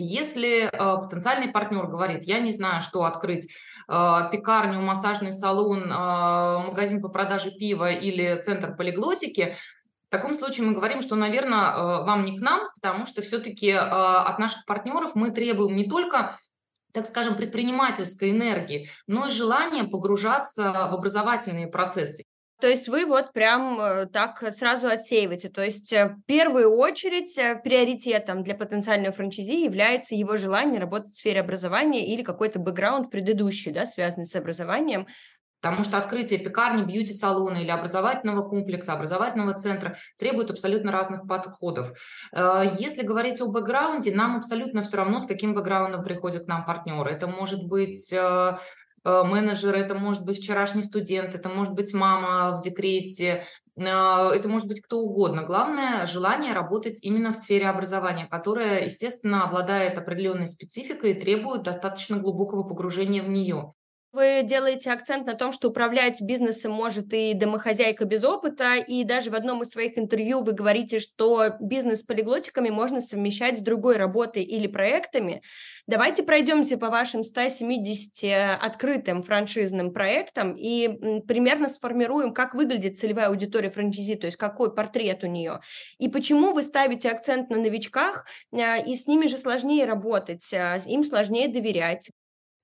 Если 0.00 0.66
э, 0.66 1.02
потенциальный 1.02 1.50
партнер 1.50 1.86
говорит, 1.88 2.22
я 2.22 2.38
не 2.38 2.52
знаю, 2.52 2.82
что 2.82 3.04
открыть, 3.04 3.50
пекарню, 3.88 4.80
массажный 4.82 5.32
салон, 5.32 5.84
э, 5.84 5.88
магазин 5.88 7.00
по 7.00 7.08
продаже 7.08 7.50
пива 7.50 7.90
или 7.90 8.40
центр 8.40 8.76
полиглотики, 8.76 9.56
в 10.08 10.10
таком 10.10 10.34
случае 10.34 10.66
мы 10.66 10.72
говорим, 10.72 11.02
что, 11.02 11.16
наверное, 11.16 11.70
э, 11.70 12.04
вам 12.04 12.24
не 12.24 12.36
к 12.36 12.40
нам, 12.40 12.60
потому 12.80 13.06
что 13.06 13.20
все-таки 13.20 13.68
э, 13.68 13.78
от 13.78 14.38
наших 14.38 14.64
партнеров 14.64 15.14
мы 15.14 15.30
требуем 15.30 15.76
не 15.76 15.84
только 15.84 16.34
так 16.92 17.04
скажем, 17.04 17.36
предпринимательской 17.36 18.30
энергии, 18.30 18.88
но 19.06 19.26
и 19.26 19.30
желания 19.30 19.84
погружаться 19.84 20.72
в 20.72 20.94
образовательные 20.94 21.68
процессы. 21.68 22.24
То 22.60 22.66
есть 22.66 22.88
вы 22.88 23.06
вот 23.06 23.32
прям 23.32 23.80
э, 23.80 24.06
так 24.06 24.42
сразу 24.52 24.88
отсеиваете. 24.88 25.48
То 25.48 25.62
есть 25.62 25.92
э, 25.92 26.08
в 26.08 26.22
первую 26.26 26.76
очередь 26.76 27.38
э, 27.38 27.54
приоритетом 27.62 28.42
для 28.42 28.56
потенциального 28.56 29.14
франчайзи 29.14 29.64
является 29.64 30.16
его 30.16 30.36
желание 30.36 30.80
работать 30.80 31.12
в 31.12 31.16
сфере 31.16 31.40
образования 31.40 32.12
или 32.12 32.22
какой-то 32.24 32.58
бэкграунд 32.58 33.12
предыдущий, 33.12 33.70
да, 33.70 33.86
связанный 33.86 34.26
с 34.26 34.34
образованием, 34.34 35.06
Потому 35.60 35.82
что 35.82 35.98
открытие 35.98 36.38
пекарни, 36.38 36.84
бьюти-салона 36.84 37.56
или 37.56 37.70
образовательного 37.70 38.48
комплекса, 38.48 38.92
образовательного 38.92 39.54
центра 39.54 39.96
требует 40.16 40.52
абсолютно 40.52 40.92
разных 40.92 41.26
подходов. 41.26 41.90
Если 42.78 43.02
говорить 43.02 43.40
о 43.40 43.48
бэкграунде, 43.48 44.14
нам 44.14 44.36
абсолютно 44.36 44.82
все 44.82 44.98
равно, 44.98 45.18
с 45.18 45.26
каким 45.26 45.54
бэкграундом 45.54 46.04
приходят 46.04 46.44
к 46.44 46.46
нам 46.46 46.64
партнеры. 46.64 47.10
Это 47.10 47.26
может 47.26 47.66
быть 47.66 48.14
менеджер, 49.04 49.74
это 49.74 49.94
может 49.94 50.24
быть 50.24 50.38
вчерашний 50.38 50.82
студент, 50.82 51.34
это 51.34 51.48
может 51.48 51.74
быть 51.74 51.94
мама 51.94 52.56
в 52.56 52.62
декрете, 52.62 53.46
э, 53.76 53.82
это 53.82 54.48
может 54.48 54.68
быть 54.68 54.80
кто 54.80 55.00
угодно. 55.00 55.42
Главное– 55.42 56.06
желание 56.06 56.52
работать 56.52 56.98
именно 57.02 57.32
в 57.32 57.36
сфере 57.36 57.68
образования, 57.68 58.26
которая, 58.30 58.84
естественно, 58.84 59.44
обладает 59.44 59.96
определенной 59.98 60.48
спецификой 60.48 61.12
и 61.12 61.20
требует 61.20 61.62
достаточно 61.62 62.18
глубокого 62.18 62.62
погружения 62.62 63.22
в 63.22 63.28
нее. 63.28 63.72
Вы 64.10 64.40
делаете 64.42 64.90
акцент 64.90 65.26
на 65.26 65.34
том, 65.34 65.52
что 65.52 65.68
управлять 65.68 66.22
бизнесом 66.22 66.72
может 66.72 67.12
и 67.12 67.34
домохозяйка 67.34 68.06
без 68.06 68.24
опыта, 68.24 68.76
и 68.76 69.04
даже 69.04 69.30
в 69.30 69.34
одном 69.34 69.62
из 69.62 69.68
своих 69.68 69.98
интервью 69.98 70.42
вы 70.42 70.52
говорите, 70.52 70.98
что 70.98 71.56
бизнес 71.60 72.00
с 72.00 72.04
полиглотиками 72.04 72.70
можно 72.70 73.02
совмещать 73.02 73.58
с 73.58 73.60
другой 73.60 73.98
работой 73.98 74.44
или 74.44 74.66
проектами. 74.66 75.42
Давайте 75.86 76.22
пройдемся 76.22 76.78
по 76.78 76.88
вашим 76.88 77.22
170 77.22 78.58
открытым 78.58 79.22
франшизным 79.22 79.92
проектам 79.92 80.54
и 80.56 80.88
примерно 81.26 81.68
сформируем, 81.68 82.32
как 82.32 82.54
выглядит 82.54 82.96
целевая 82.96 83.28
аудитория 83.28 83.70
франчайзи, 83.70 84.14
то 84.14 84.26
есть 84.26 84.38
какой 84.38 84.74
портрет 84.74 85.22
у 85.22 85.26
нее, 85.26 85.60
и 85.98 86.08
почему 86.08 86.54
вы 86.54 86.62
ставите 86.62 87.10
акцент 87.10 87.50
на 87.50 87.58
новичках, 87.58 88.24
а, 88.54 88.78
и 88.78 88.94
с 88.94 89.06
ними 89.06 89.26
же 89.26 89.36
сложнее 89.36 89.84
работать, 89.84 90.50
а, 90.54 90.78
им 90.86 91.04
сложнее 91.04 91.48
доверять. 91.48 92.08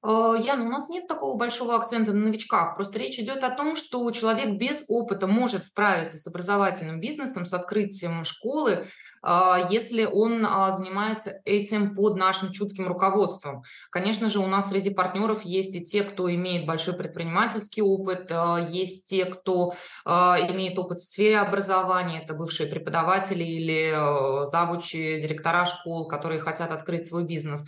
Э, 0.05 0.35
Яна, 0.39 0.67
у 0.67 0.69
нас 0.69 0.89
нет 0.89 1.07
такого 1.09 1.37
большого 1.37 1.77
акцента 1.77 2.13
на 2.13 2.27
новичках. 2.27 2.75
Просто 2.77 2.99
речь 2.99 3.19
идет 3.19 3.43
о 3.43 3.51
том, 3.51 3.75
что 3.75 4.11
человек 4.11 4.59
без 4.59 4.85
опыта 4.89 5.27
может 5.27 5.65
справиться 5.65 6.19
с 6.19 6.27
образовательным 6.27 7.01
бизнесом, 7.01 7.47
с 7.47 7.55
открытием 7.55 8.25
школы, 8.25 8.87
а, 9.27 9.69
если 9.71 10.05
он 10.05 10.45
а, 10.45 10.71
занимается 10.71 11.41
этим 11.47 11.95
под 11.95 12.17
нашим 12.17 12.53
чутким 12.53 12.87
руководством. 12.87 13.63
Конечно 13.91 14.29
же, 14.29 14.41
у 14.41 14.47
нас 14.47 14.69
среди 14.69 14.91
партнеров 14.91 15.47
есть 15.47 15.75
и 15.75 15.83
те, 15.83 16.05
кто 16.05 16.33
имеет 16.33 16.67
большой 16.67 16.95
предпринимательский 16.95 17.83
опыт, 17.83 18.31
а, 18.31 18.59
есть 18.59 19.09
те, 19.09 19.25
кто 19.25 19.73
имеет 20.05 20.79
опыт 20.79 20.99
в 20.99 21.05
сфере 21.07 21.39
образования, 21.39 22.23
это 22.23 22.35
бывшие 22.35 22.69
преподаватели 22.69 23.43
или 23.43 24.45
завучи, 24.47 25.21
директора 25.21 25.65
школ, 25.65 26.07
которые 26.07 26.41
хотят 26.41 26.71
открыть 26.71 27.07
свой 27.07 27.25
бизнес. 27.25 27.67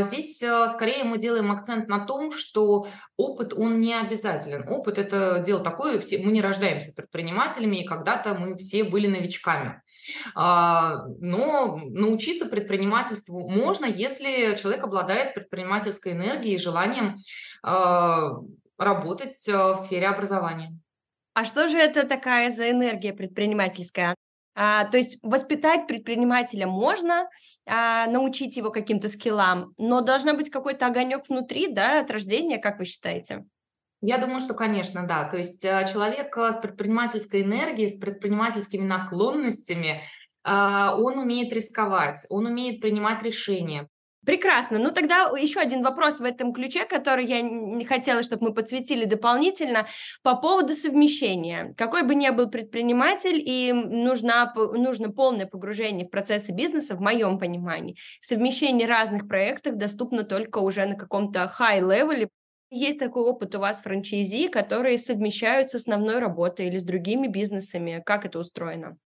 Здесь 0.00 0.42
скорее 0.68 1.04
мы 1.04 1.18
делаем 1.18 1.50
акцент 1.50 1.88
на 1.88 2.04
том, 2.04 2.30
что 2.30 2.86
опыт, 3.16 3.52
он 3.52 3.80
не 3.80 3.94
обязателен. 3.94 4.68
Опыт– 4.68 4.98
это 4.98 5.40
дело 5.44 5.60
такое, 5.60 5.98
все, 6.00 6.18
мы 6.18 6.32
не 6.32 6.40
рождаемся 6.40 6.92
предпринимателями, 6.94 7.76
и 7.82 7.86
когда-то 7.86 8.34
мы 8.34 8.56
все 8.56 8.84
были 8.84 9.06
новичками. 9.06 9.82
А, 10.34 11.04
но 11.20 11.76
научиться 11.76 12.46
предпринимательству 12.46 13.48
можно, 13.48 13.86
если 13.86 14.56
человек 14.56 14.84
обладает 14.84 15.34
предпринимательской 15.34 16.12
энергией 16.12 16.54
и 16.54 16.58
желанием 16.58 17.16
а, 17.62 18.30
работать 18.76 19.48
а, 19.48 19.74
в 19.74 19.78
сфере 19.78 20.08
образования. 20.08 20.78
А 21.34 21.44
что 21.44 21.68
же 21.68 21.78
это 21.78 22.06
такая 22.06 22.50
за 22.50 22.70
энергия 22.70 23.12
предпринимательская? 23.12 24.14
А, 24.60 24.86
то 24.86 24.98
есть 24.98 25.18
воспитать 25.22 25.86
предпринимателя 25.86 26.66
можно, 26.66 27.28
а, 27.64 28.08
научить 28.08 28.56
его 28.56 28.72
каким-то 28.72 29.08
скиллам, 29.08 29.72
но 29.78 30.00
должна 30.00 30.34
быть 30.34 30.50
какой-то 30.50 30.88
огонек 30.88 31.28
внутри, 31.28 31.68
да, 31.68 32.00
от 32.00 32.10
рождения, 32.10 32.58
как 32.58 32.80
вы 32.80 32.84
считаете? 32.84 33.44
Я 34.00 34.18
думаю, 34.18 34.40
что, 34.40 34.54
конечно, 34.54 35.06
да. 35.06 35.28
То 35.28 35.36
есть 35.36 35.62
человек 35.62 36.36
с 36.36 36.56
предпринимательской 36.56 37.42
энергией, 37.42 37.88
с 37.88 38.00
предпринимательскими 38.00 38.84
наклонностями, 38.84 40.02
а, 40.42 40.96
он 40.96 41.18
умеет 41.18 41.52
рисковать, 41.52 42.26
он 42.28 42.46
умеет 42.46 42.80
принимать 42.80 43.22
решения. 43.22 43.86
Прекрасно. 44.28 44.78
Ну 44.78 44.90
тогда 44.90 45.30
еще 45.38 45.58
один 45.58 45.82
вопрос 45.82 46.20
в 46.20 46.22
этом 46.22 46.52
ключе, 46.52 46.84
который 46.84 47.24
я 47.24 47.40
не 47.40 47.86
хотела, 47.86 48.22
чтобы 48.22 48.48
мы 48.48 48.54
подсветили 48.54 49.06
дополнительно, 49.06 49.86
по 50.22 50.36
поводу 50.36 50.74
совмещения. 50.74 51.72
Какой 51.78 52.02
бы 52.02 52.14
ни 52.14 52.28
был 52.28 52.50
предприниматель, 52.50 53.42
и 53.42 53.72
нужна, 53.72 54.52
нужно 54.54 55.10
полное 55.10 55.46
погружение 55.46 56.06
в 56.06 56.10
процессы 56.10 56.52
бизнеса, 56.52 56.94
в 56.94 57.00
моем 57.00 57.38
понимании. 57.38 57.96
Совмещение 58.20 58.86
разных 58.86 59.26
проектов 59.28 59.78
доступно 59.78 60.24
только 60.24 60.58
уже 60.58 60.84
на 60.84 60.96
каком-то 60.96 61.50
high-левеле. 61.58 62.28
Есть 62.68 62.98
такой 62.98 63.22
опыт 63.22 63.54
у 63.54 63.60
вас 63.60 63.80
франчайзи, 63.80 64.48
которые 64.48 64.98
совмещают 64.98 65.70
с 65.70 65.76
основной 65.76 66.18
работой 66.18 66.66
или 66.66 66.76
с 66.76 66.82
другими 66.82 67.28
бизнесами. 67.28 68.02
Как 68.04 68.26
это 68.26 68.40
устроено? 68.40 68.98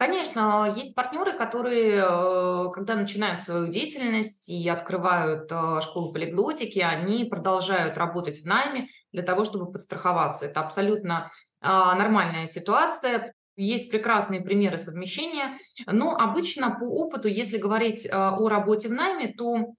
Конечно, 0.00 0.72
есть 0.74 0.94
партнеры, 0.94 1.36
которые, 1.36 2.02
э, 2.02 2.72
когда 2.72 2.94
начинают 2.94 3.38
свою 3.38 3.68
деятельность 3.68 4.48
и 4.48 4.66
открывают 4.66 5.52
э, 5.52 5.80
школу 5.82 6.10
полиглотики, 6.10 6.78
они 6.78 7.26
продолжают 7.26 7.98
работать 7.98 8.40
в 8.40 8.46
найме 8.46 8.88
для 9.12 9.22
того, 9.22 9.44
чтобы 9.44 9.70
подстраховаться. 9.70 10.46
Это 10.46 10.60
абсолютно 10.60 11.28
а, 11.60 11.94
нормальная 11.96 12.46
ситуация. 12.46 13.34
Есть 13.56 13.90
прекрасные 13.90 14.40
примеры 14.40 14.78
совмещения, 14.78 15.54
но 15.84 16.16
обычно 16.16 16.70
по 16.70 16.84
опыту, 16.84 17.28
если 17.28 17.58
говорить 17.58 18.06
э, 18.06 18.10
о 18.10 18.48
работе 18.48 18.88
в 18.88 18.92
найме, 18.92 19.34
то 19.36 19.74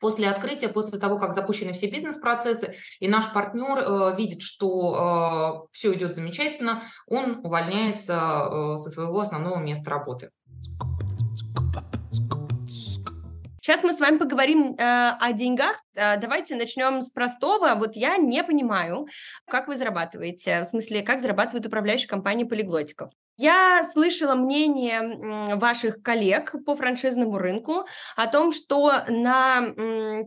После 0.00 0.28
открытия, 0.28 0.68
после 0.68 0.98
того, 0.98 1.18
как 1.18 1.34
запущены 1.34 1.72
все 1.72 1.88
бизнес-процессы, 1.88 2.74
и 3.00 3.08
наш 3.08 3.32
партнер 3.32 3.78
э, 3.78 4.16
видит, 4.16 4.42
что 4.42 5.66
э, 5.66 5.68
все 5.72 5.94
идет 5.94 6.14
замечательно, 6.14 6.82
он 7.06 7.40
увольняется 7.44 8.14
э, 8.14 8.76
со 8.76 8.90
своего 8.90 9.20
основного 9.20 9.58
места 9.58 9.90
работы. 9.90 10.30
Сейчас 13.64 13.82
мы 13.82 13.94
с 13.94 14.00
вами 14.00 14.18
поговорим 14.18 14.74
э, 14.74 15.16
о 15.18 15.32
деньгах. 15.32 15.76
Э, 15.94 16.18
давайте 16.20 16.54
начнем 16.54 17.00
с 17.00 17.08
простого. 17.08 17.74
Вот 17.76 17.96
я 17.96 18.18
не 18.18 18.44
понимаю, 18.44 19.06
как 19.46 19.68
вы 19.68 19.78
зарабатываете, 19.78 20.64
в 20.64 20.66
смысле, 20.66 21.00
как 21.00 21.20
зарабатывают 21.20 21.64
управляющие 21.64 22.06
компании 22.06 22.44
полиглотиков. 22.44 23.10
Я 23.36 23.82
слышала 23.82 24.36
мнение 24.36 25.56
ваших 25.56 26.02
коллег 26.02 26.54
по 26.64 26.76
франшизному 26.76 27.36
рынку 27.36 27.84
о 28.14 28.28
том, 28.28 28.52
что 28.52 28.92
на 29.08 29.74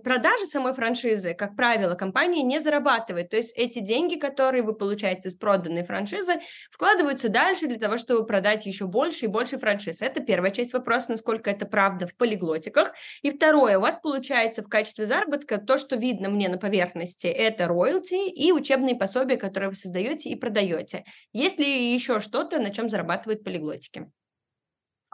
продаже 0.03 0.45
самой 0.45 0.73
франшизы, 0.73 1.33
как 1.33 1.55
правило, 1.55 1.95
компания 1.95 2.43
не 2.43 2.59
зарабатывает. 2.59 3.29
То 3.29 3.37
есть 3.37 3.57
эти 3.57 3.79
деньги, 3.79 4.15
которые 4.15 4.61
вы 4.61 4.73
получаете 4.73 5.29
с 5.29 5.35
проданной 5.35 5.85
франшизы, 5.85 6.41
вкладываются 6.69 7.29
дальше 7.29 7.67
для 7.67 7.79
того, 7.79 7.95
чтобы 7.95 8.25
продать 8.25 8.65
еще 8.65 8.87
больше 8.87 9.25
и 9.25 9.29
больше 9.29 9.57
франшиз. 9.57 10.01
Это 10.01 10.19
первая 10.19 10.51
часть 10.51 10.73
вопроса, 10.73 11.11
насколько 11.11 11.49
это 11.49 11.65
правда 11.65 12.07
в 12.07 12.15
полиглотиках. 12.17 12.91
И 13.21 13.31
второе, 13.31 13.77
у 13.77 13.81
вас 13.81 13.95
получается 14.03 14.63
в 14.63 14.67
качестве 14.67 15.05
заработка 15.05 15.59
то, 15.59 15.77
что 15.77 15.95
видно 15.95 16.27
мне 16.27 16.49
на 16.49 16.57
поверхности, 16.57 17.27
это 17.27 17.67
роялти 17.67 18.29
и 18.29 18.51
учебные 18.51 18.95
пособия, 18.95 19.37
которые 19.37 19.69
вы 19.69 19.75
создаете 19.75 20.27
и 20.27 20.35
продаете. 20.35 21.05
Есть 21.31 21.57
ли 21.57 21.93
еще 21.93 22.19
что-то, 22.19 22.59
на 22.59 22.69
чем 22.69 22.89
зарабатывают 22.97 23.43
полиглотики? 23.43 24.11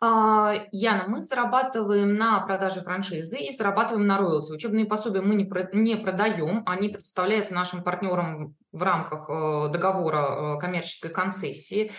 А, 0.02 0.54
Яна, 0.72 1.06
мы 1.08 1.22
зарабатываем 1.22 2.16
на 2.16 2.40
продаже 2.42 2.82
франшизы 2.82 3.38
и 3.38 3.52
зарабатываем 3.52 4.08
на 4.08 4.18
роялти. 4.18 4.52
Учебные 4.52 4.86
пособия 4.86 5.22
мы 5.22 5.36
не, 5.36 5.46
про, 5.46 5.70
не 5.74 5.96
продаем, 5.96 6.64
они 6.66 6.90
предоставляются 6.90 7.54
нашим 7.54 7.84
партнерам 7.84 8.56
в 8.72 8.84
рамках 8.84 9.30
э, 9.30 9.70
договора 9.72 10.56
э, 10.56 10.60
коммерческой 10.60 11.12
концессии. 11.12 11.92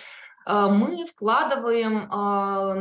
Э, 0.46 0.68
мы 0.68 1.06
вкладываем, 1.06 2.08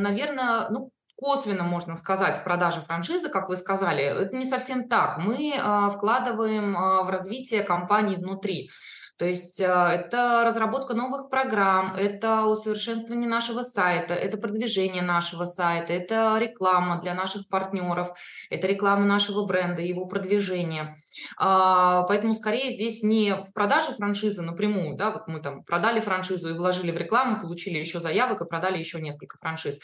наверное, 0.01 0.69
ну, 0.69 0.91
косвенно 1.15 1.63
можно 1.63 1.95
сказать 1.95 2.37
в 2.37 2.43
продаже 2.43 2.81
франшизы, 2.81 3.29
как 3.29 3.49
вы 3.49 3.55
сказали. 3.55 4.03
Это 4.03 4.35
не 4.35 4.45
совсем 4.45 4.89
так. 4.89 5.19
Мы 5.19 5.53
вкладываем 5.93 6.73
в 6.73 7.09
развитие 7.09 7.63
компании 7.63 8.15
внутри. 8.15 8.71
То 9.17 9.25
есть 9.25 9.61
а, 9.61 9.93
это 9.93 10.43
разработка 10.43 10.95
новых 10.95 11.29
программ, 11.29 11.93
это 11.95 12.45
усовершенствование 12.45 13.29
нашего 13.29 13.61
сайта, 13.61 14.13
это 14.13 14.37
продвижение 14.37 15.03
нашего 15.03 15.45
сайта, 15.45 15.93
это 15.93 16.37
реклама 16.39 16.99
для 16.99 17.13
наших 17.13 17.47
партнеров, 17.47 18.09
это 18.49 18.65
реклама 18.65 19.05
нашего 19.05 19.45
бренда, 19.45 19.81
его 19.81 20.07
продвижение. 20.07 20.95
А, 21.37 22.03
поэтому 22.03 22.33
скорее 22.33 22.71
здесь 22.71 23.03
не 23.03 23.35
в 23.35 23.53
продаже 23.53 23.93
франшизы 23.93 24.41
напрямую, 24.41 24.97
да, 24.97 25.11
вот 25.11 25.27
мы 25.27 25.39
там 25.41 25.63
продали 25.63 25.99
франшизу 25.99 26.49
и 26.49 26.57
вложили 26.57 26.91
в 26.91 26.97
рекламу, 26.97 27.41
получили 27.41 27.77
еще 27.77 27.99
заявок 27.99 28.41
и 28.41 28.47
продали 28.47 28.79
еще 28.79 28.99
несколько 28.99 29.37
франшиз. 29.37 29.79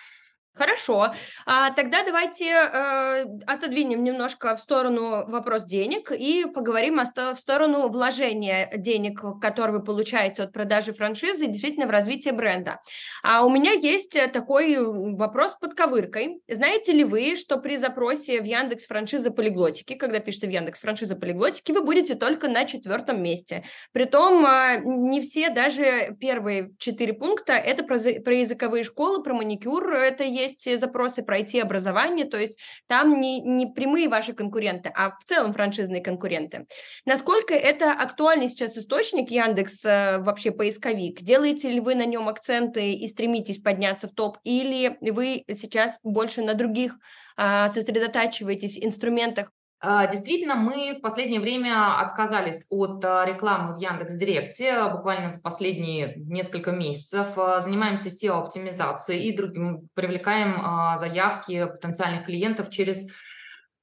Хорошо. 0.60 1.14
А, 1.46 1.72
тогда 1.72 2.04
давайте 2.04 2.48
э, 2.48 3.26
отодвинем 3.48 4.04
немножко 4.04 4.58
в 4.58 4.60
сторону 4.60 5.26
вопрос 5.26 5.64
денег 5.64 6.12
и 6.12 6.46
поговорим 6.54 7.00
о 7.00 7.06
сто, 7.06 7.34
в 7.34 7.40
сторону 7.40 7.88
вложения 7.88 8.70
денег, 8.76 9.24
которые 9.40 9.78
вы 9.78 9.86
получаете 9.86 10.44
от 10.44 10.52
продажи 10.52 10.94
франшизы, 10.94 11.48
действительно 11.48 11.88
в 11.88 11.92
развитие 11.92 12.34
бренда. 12.34 12.82
А 13.24 13.46
у 13.46 13.50
меня 13.50 13.72
есть 13.72 14.18
такой 14.34 14.76
вопрос 15.16 15.56
под 15.56 15.76
ковыркой. 15.76 16.42
Знаете 16.50 16.92
ли 16.92 17.06
вы, 17.06 17.38
что 17.38 17.56
при 17.56 17.78
запросе 17.78 18.42
в 18.42 18.44
Яндекс 18.44 18.86
франшиза 18.86 19.32
полиглотики, 19.32 19.94
когда 19.94 20.20
пишете 20.20 20.48
в 20.48 20.50
Яндекс 20.50 20.82
франшиза 20.82 21.16
полиглотики, 21.16 21.72
вы 21.72 21.84
будете 21.84 22.16
только 22.16 22.50
на 22.50 22.66
четвертом 22.66 23.24
месте. 23.24 23.64
Притом 23.94 24.46
э, 24.46 24.82
не 24.84 25.22
все, 25.22 25.52
даже 25.52 26.18
первые 26.20 26.72
четыре 26.80 27.14
пункта, 27.14 27.54
это 27.54 27.84
про, 27.84 27.98
про 27.98 28.34
языковые 28.36 28.84
школы, 28.84 29.24
про 29.24 29.34
маникюр, 29.34 29.94
это 29.94 30.26
есть 30.26 30.49
есть 30.50 30.80
запросы 30.80 31.24
пройти 31.24 31.60
образование, 31.60 32.26
то 32.26 32.38
есть 32.38 32.60
там 32.88 33.20
не, 33.20 33.42
не 33.42 33.68
прямые 33.68 34.10
ваши 34.10 34.34
конкуренты, 34.34 34.92
а 34.96 35.12
в 35.12 35.24
целом 35.26 35.54
франшизные 35.54 36.02
конкуренты. 36.02 36.66
Насколько 37.06 37.54
это 37.54 37.92
актуальный 37.92 38.50
сейчас 38.50 38.78
источник 38.78 39.32
Яндекс, 39.32 39.86
э, 39.86 40.18
вообще 40.20 40.52
поисковик? 40.52 41.22
Делаете 41.22 41.70
ли 41.70 41.80
вы 41.80 41.96
на 41.96 42.06
нем 42.06 42.28
акценты 42.28 42.94
и 42.94 43.08
стремитесь 43.08 43.60
подняться 43.62 44.08
в 44.08 44.12
топ, 44.12 44.38
или 44.44 44.98
вы 45.02 45.44
сейчас 45.56 46.00
больше 46.04 46.42
на 46.42 46.54
других 46.54 46.96
а, 47.38 47.70
сосредотачиваетесь 47.70 48.78
инструментах 48.78 49.52
действительно, 49.82 50.56
мы 50.56 50.94
в 50.94 51.02
последнее 51.02 51.40
время 51.40 52.00
отказались 52.00 52.68
от 52.70 53.04
а, 53.06 53.26
рекламы 53.26 53.78
в 53.78 53.80
Яндекс.Директе 53.80 54.90
буквально 54.92 55.30
за 55.30 55.40
последние 55.42 56.16
несколько 56.18 56.72
месяцев. 56.72 57.38
А, 57.38 57.62
занимаемся 57.62 58.10
SEO-оптимизацией 58.10 59.24
и 59.24 59.38
другим, 59.38 59.88
привлекаем 59.94 60.98
заявки 60.98 61.66
потенциальных 61.66 62.26
клиентов 62.26 62.70
через 62.70 63.08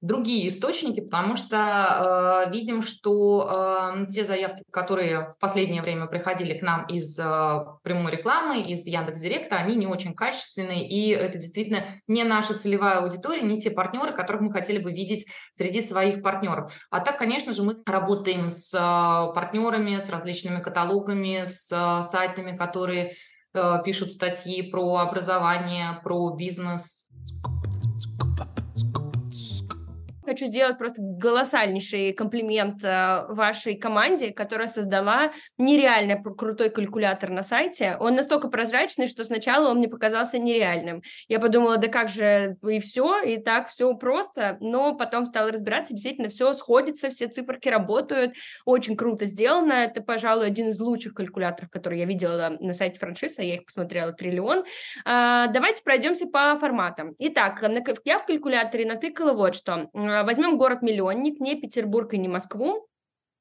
другие 0.07 0.49
источники, 0.49 1.01
потому 1.01 1.37
что 1.37 2.47
э, 2.47 2.51
видим, 2.51 2.83
что 2.83 3.93
э, 3.99 4.07
те 4.07 4.25
заявки, 4.25 4.63
которые 4.71 5.31
в 5.31 5.39
последнее 5.39 5.83
время 5.83 6.07
приходили 6.07 6.57
к 6.57 6.63
нам 6.63 6.87
из 6.87 7.19
э, 7.19 7.59
прямой 7.83 8.13
рекламы, 8.13 8.61
из 8.61 8.87
Яндекс.Директа, 8.87 9.57
они 9.57 9.75
не 9.77 9.87
очень 9.87 10.15
качественные, 10.15 10.89
и 10.89 11.11
это 11.11 11.39
действительно 11.39 11.85
не 12.07 12.25
наша 12.25 12.59
целевая 12.59 12.99
аудитория, 12.99 13.43
не 13.43 13.59
те 13.59 13.71
партнеры, 13.71 14.13
которых 14.13 14.43
мы 14.43 14.53
хотели 14.53 14.79
бы 14.79 14.93
видеть 14.93 15.27
среди 15.53 15.81
своих 15.81 16.23
партнеров. 16.23 16.73
А 16.91 17.01
так, 17.01 17.19
конечно 17.19 17.53
же, 17.53 17.63
мы 17.63 17.75
работаем 17.85 18.49
с 18.49 18.73
э, 18.75 19.35
партнерами, 19.35 19.99
с 19.99 20.09
различными 20.09 20.61
каталогами, 20.61 21.43
с 21.45 21.71
э, 21.73 22.03
сайтами, 22.05 22.57
которые 22.57 23.13
э, 23.55 23.79
пишут 23.85 24.13
статьи 24.13 24.63
про 24.71 24.99
образование, 24.99 26.01
про 26.05 26.31
бизнес. 26.37 27.09
Хочу 30.27 30.47
сделать 30.47 30.77
просто 30.77 31.01
колоссальнейший 31.21 32.13
комплимент 32.13 32.83
э, 32.83 33.27
вашей 33.29 33.77
команде, 33.77 34.33
которая 34.33 34.67
создала 34.67 35.31
нереально 35.57 36.21
крутой 36.21 36.71
калькулятор 36.71 37.31
на 37.31 37.45
сайте. 37.45 37.97
Он 38.01 38.17
настолько 38.17 38.49
прозрачный, 38.49 39.07
что 39.07 39.23
сначала 39.23 39.71
он 39.71 39.79
мне 39.79 39.87
показался 39.89 40.41
нереальным. 40.41 41.03
Я 41.29 41.39
подумала, 41.39 41.77
да 41.77 41.87
как 41.87 42.09
же, 42.09 42.57
и 42.69 42.81
все, 42.81 43.23
и 43.23 43.37
так 43.37 43.69
все 43.69 43.95
просто, 43.95 44.57
но 44.61 44.97
потом 44.97 45.27
стала 45.27 45.53
разбираться, 45.53 45.95
действительно 45.95 46.29
все 46.29 46.55
сходится, 46.55 47.09
все 47.11 47.29
циферки 47.29 47.69
работают, 47.69 48.33
очень 48.65 48.97
круто 48.97 49.27
сделано. 49.27 49.75
Это, 49.75 50.03
пожалуй, 50.03 50.49
один 50.49 50.71
из 50.71 50.81
лучших 50.81 51.15
калькуляторов, 51.15 51.71
которые 51.71 52.01
я 52.01 52.07
видела 52.07 52.57
на 52.59 52.75
сайте 52.75 52.99
франшиза, 52.99 53.43
я 53.43 53.55
их 53.55 53.67
посмотрела 53.67 54.13
триллион. 54.13 54.65
А, 55.05 55.47
давайте 55.47 55.85
пройдемся 55.85 56.27
по 56.27 56.59
форматам. 56.59 57.15
Итак, 57.21 57.65
я 58.05 58.19
в 58.19 58.27
калькуляторе 58.27 58.87
натыкала 58.87 59.33
вот 59.33 59.55
что 59.55 59.89
возьмем 60.25 60.59
город-миллионник, 60.59 61.41
не 61.41 61.61
Петербург 61.61 62.13
и 62.15 62.19
не 62.19 62.29
Москву, 62.29 62.89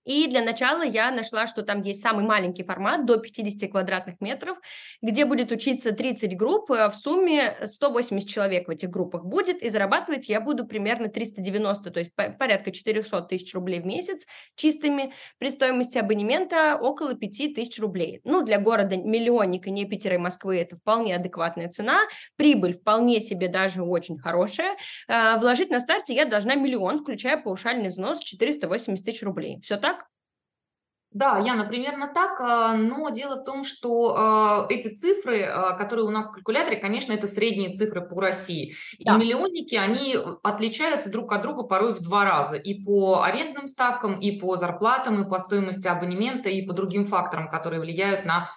и 0.05 0.27
для 0.27 0.43
начала 0.43 0.83
я 0.83 1.11
нашла, 1.11 1.47
что 1.47 1.63
там 1.63 1.81
есть 1.81 2.01
самый 2.01 2.23
маленький 2.23 2.63
формат 2.63 3.05
до 3.05 3.17
50 3.17 3.71
квадратных 3.71 4.21
метров, 4.21 4.57
где 5.01 5.25
будет 5.25 5.51
учиться 5.51 5.91
30 5.91 6.37
групп, 6.37 6.71
э, 6.71 6.89
в 6.89 6.95
сумме 6.95 7.57
180 7.65 8.29
человек 8.29 8.67
в 8.67 8.71
этих 8.71 8.89
группах 8.89 9.25
будет, 9.25 9.63
и 9.63 9.69
зарабатывать 9.69 10.29
я 10.29 10.39
буду 10.39 10.65
примерно 10.65 11.07
390, 11.07 11.91
то 11.91 11.99
есть 11.99 12.11
порядка 12.13 12.71
400 12.71 13.21
тысяч 13.21 13.53
рублей 13.55 13.81
в 13.81 13.85
месяц 13.85 14.25
чистыми, 14.55 15.13
при 15.39 15.49
стоимости 15.49 15.97
абонемента 15.97 16.77
около 16.79 17.15
5 17.15 17.55
тысяч 17.55 17.79
рублей. 17.79 18.21
Ну, 18.23 18.43
для 18.43 18.59
города 18.59 18.95
миллионника, 18.95 19.71
не 19.71 19.85
Питера 19.85 20.15
и 20.15 20.19
Москвы, 20.19 20.59
это 20.59 20.77
вполне 20.77 21.15
адекватная 21.15 21.69
цена, 21.69 21.99
прибыль 22.35 22.73
вполне 22.73 23.21
себе 23.21 23.47
даже 23.47 23.81
очень 23.81 24.19
хорошая. 24.19 24.75
Э, 25.07 25.37
вложить 25.39 25.71
на 25.71 25.79
старте 25.79 26.13
я 26.13 26.25
должна 26.25 26.55
миллион, 26.55 26.99
включая 26.99 27.37
паушальный 27.37 27.89
взнос 27.89 28.19
480 28.19 29.03
тысяч 29.03 29.23
рублей. 29.23 29.59
Все 29.61 29.77
так? 29.77 29.94
Да, 31.15 31.37
Яна, 31.39 31.63
примерно 31.63 32.11
так, 32.13 32.41
а, 32.41 32.73
но 32.75 33.09
дело 33.09 33.37
в 33.37 33.45
том, 33.45 33.63
что 33.63 34.15
а, 34.17 34.65
эти 34.67 34.89
цифры, 34.89 35.43
а, 35.43 35.71
которые 35.77 36.05
у 36.05 36.09
нас 36.09 36.27
в 36.27 36.33
калькуляторе, 36.33 36.75
конечно, 36.75 37.13
это 37.13 37.25
средние 37.25 37.73
цифры 37.73 38.01
по 38.01 38.19
России. 38.19 38.75
Да. 38.99 39.15
И 39.15 39.19
миллионники, 39.19 39.75
они 39.75 40.17
отличаются 40.43 41.09
друг 41.09 41.31
от 41.31 41.41
друга 41.41 41.63
порой 41.63 41.93
в 41.93 42.01
два 42.01 42.25
раза. 42.25 42.57
И 42.57 42.83
по 42.83 43.23
арендным 43.23 43.67
ставкам, 43.67 44.19
и 44.19 44.37
по 44.37 44.57
зарплатам, 44.57 45.23
и 45.23 45.29
по 45.29 45.39
стоимости 45.39 45.87
абонемента, 45.87 46.49
и 46.49 46.65
по 46.65 46.73
другим 46.73 47.05
факторам, 47.05 47.47
которые 47.47 47.79
влияют 47.79 48.25
на 48.25 48.49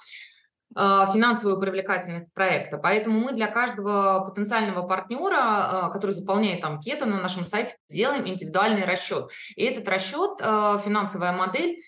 финансовую 0.79 1.59
привлекательность 1.61 2.33
проекта. 2.33 2.79
Поэтому 2.79 3.19
мы 3.19 3.33
для 3.33 3.49
каждого 3.49 4.25
потенциального 4.29 4.87
партнера, 4.87 5.37
а, 5.38 5.88
который 5.91 6.12
заполняет 6.12 6.62
анкету 6.62 7.07
на 7.07 7.21
нашем 7.21 7.45
сайте, 7.45 7.75
делаем 7.91 8.27
индивидуальный 8.29 8.85
расчет. 8.85 9.31
И 9.57 9.64
этот 9.64 9.88
расчет, 9.88 10.41
а, 10.41 10.79
финансовая 10.79 11.33
модель, 11.33 11.79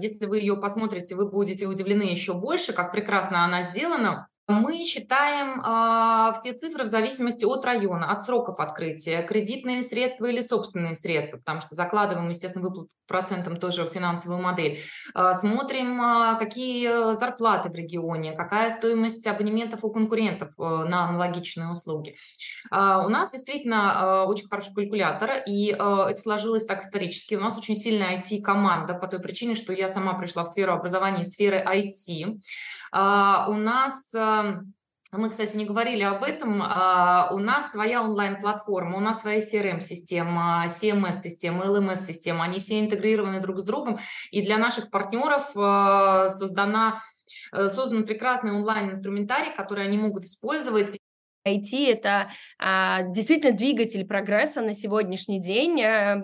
если 0.00 0.26
вы 0.26 0.38
ее 0.38 0.56
посмотрите, 0.56 1.14
вы 1.14 1.28
будете 1.28 1.66
удивлены 1.66 2.02
еще 2.02 2.34
больше, 2.34 2.72
как 2.72 2.92
прекрасно 2.92 3.44
она 3.44 3.62
сделана. 3.62 4.29
Мы 4.50 4.84
считаем 4.84 5.60
э, 5.60 6.32
все 6.34 6.52
цифры 6.52 6.84
в 6.84 6.88
зависимости 6.88 7.44
от 7.44 7.64
района, 7.64 8.10
от 8.10 8.20
сроков 8.20 8.58
открытия, 8.58 9.22
кредитные 9.22 9.82
средства 9.82 10.26
или 10.26 10.40
собственные 10.40 10.96
средства, 10.96 11.38
потому 11.38 11.60
что 11.60 11.76
закладываем, 11.76 12.28
естественно, 12.28 12.64
выплату 12.64 12.90
процентом 13.06 13.56
тоже 13.56 13.84
в 13.84 13.92
финансовую 13.92 14.42
модель. 14.42 14.80
Э, 15.14 15.32
смотрим, 15.34 16.02
э, 16.02 16.38
какие 16.38 17.14
зарплаты 17.14 17.68
в 17.68 17.74
регионе, 17.74 18.32
какая 18.32 18.70
стоимость 18.70 19.26
абонементов 19.26 19.84
у 19.84 19.90
конкурентов 19.90 20.50
э, 20.58 20.62
на 20.62 21.08
аналогичные 21.08 21.68
услуги. 21.68 22.16
Э, 22.72 23.02
у 23.04 23.08
нас 23.08 23.30
действительно 23.30 24.24
э, 24.26 24.28
очень 24.28 24.48
хороший 24.48 24.74
калькулятор, 24.74 25.42
и 25.46 25.70
э, 25.70 25.74
это 25.74 26.20
сложилось 26.20 26.64
так 26.64 26.82
исторически. 26.82 27.36
У 27.36 27.40
нас 27.40 27.56
очень 27.56 27.76
сильная 27.76 28.18
IT-команда 28.18 28.94
по 28.94 29.06
той 29.06 29.20
причине, 29.20 29.54
что 29.54 29.72
я 29.72 29.88
сама 29.88 30.14
пришла 30.14 30.44
в 30.44 30.48
сферу 30.48 30.72
образования 30.72 31.24
сферы 31.24 31.64
IT. 31.64 32.40
А, 32.92 33.46
у 33.48 33.54
нас 33.54 34.12
эм, 34.14 34.39
мы, 35.12 35.28
кстати, 35.28 35.56
не 35.56 35.64
говорили 35.64 36.04
об 36.04 36.22
этом. 36.22 36.62
А, 36.62 37.30
у 37.32 37.38
нас 37.38 37.72
своя 37.72 38.02
онлайн-платформа, 38.02 38.96
у 38.96 39.00
нас 39.00 39.22
своя 39.22 39.40
CRM-система, 39.40 40.66
CMS-система, 40.68 41.64
LMS-система. 41.64 42.44
Они 42.44 42.60
все 42.60 42.80
интегрированы 42.80 43.40
друг 43.40 43.58
с 43.58 43.64
другом. 43.64 43.98
И 44.30 44.40
для 44.42 44.56
наших 44.56 44.88
партнеров 44.90 45.50
э, 45.56 46.28
создана, 46.28 47.00
э, 47.52 47.68
создан 47.68 48.04
прекрасный 48.04 48.52
онлайн-инструментарий, 48.52 49.52
который 49.56 49.84
они 49.84 49.98
могут 49.98 50.26
использовать 50.26 50.99
IT– 51.46 51.86
это 51.88 52.30
а, 52.58 53.02
действительно 53.02 53.56
двигатель 53.56 54.06
прогресса 54.06 54.60
на 54.60 54.74
сегодняшний 54.74 55.40
день. 55.40 55.82
А, 55.82 56.22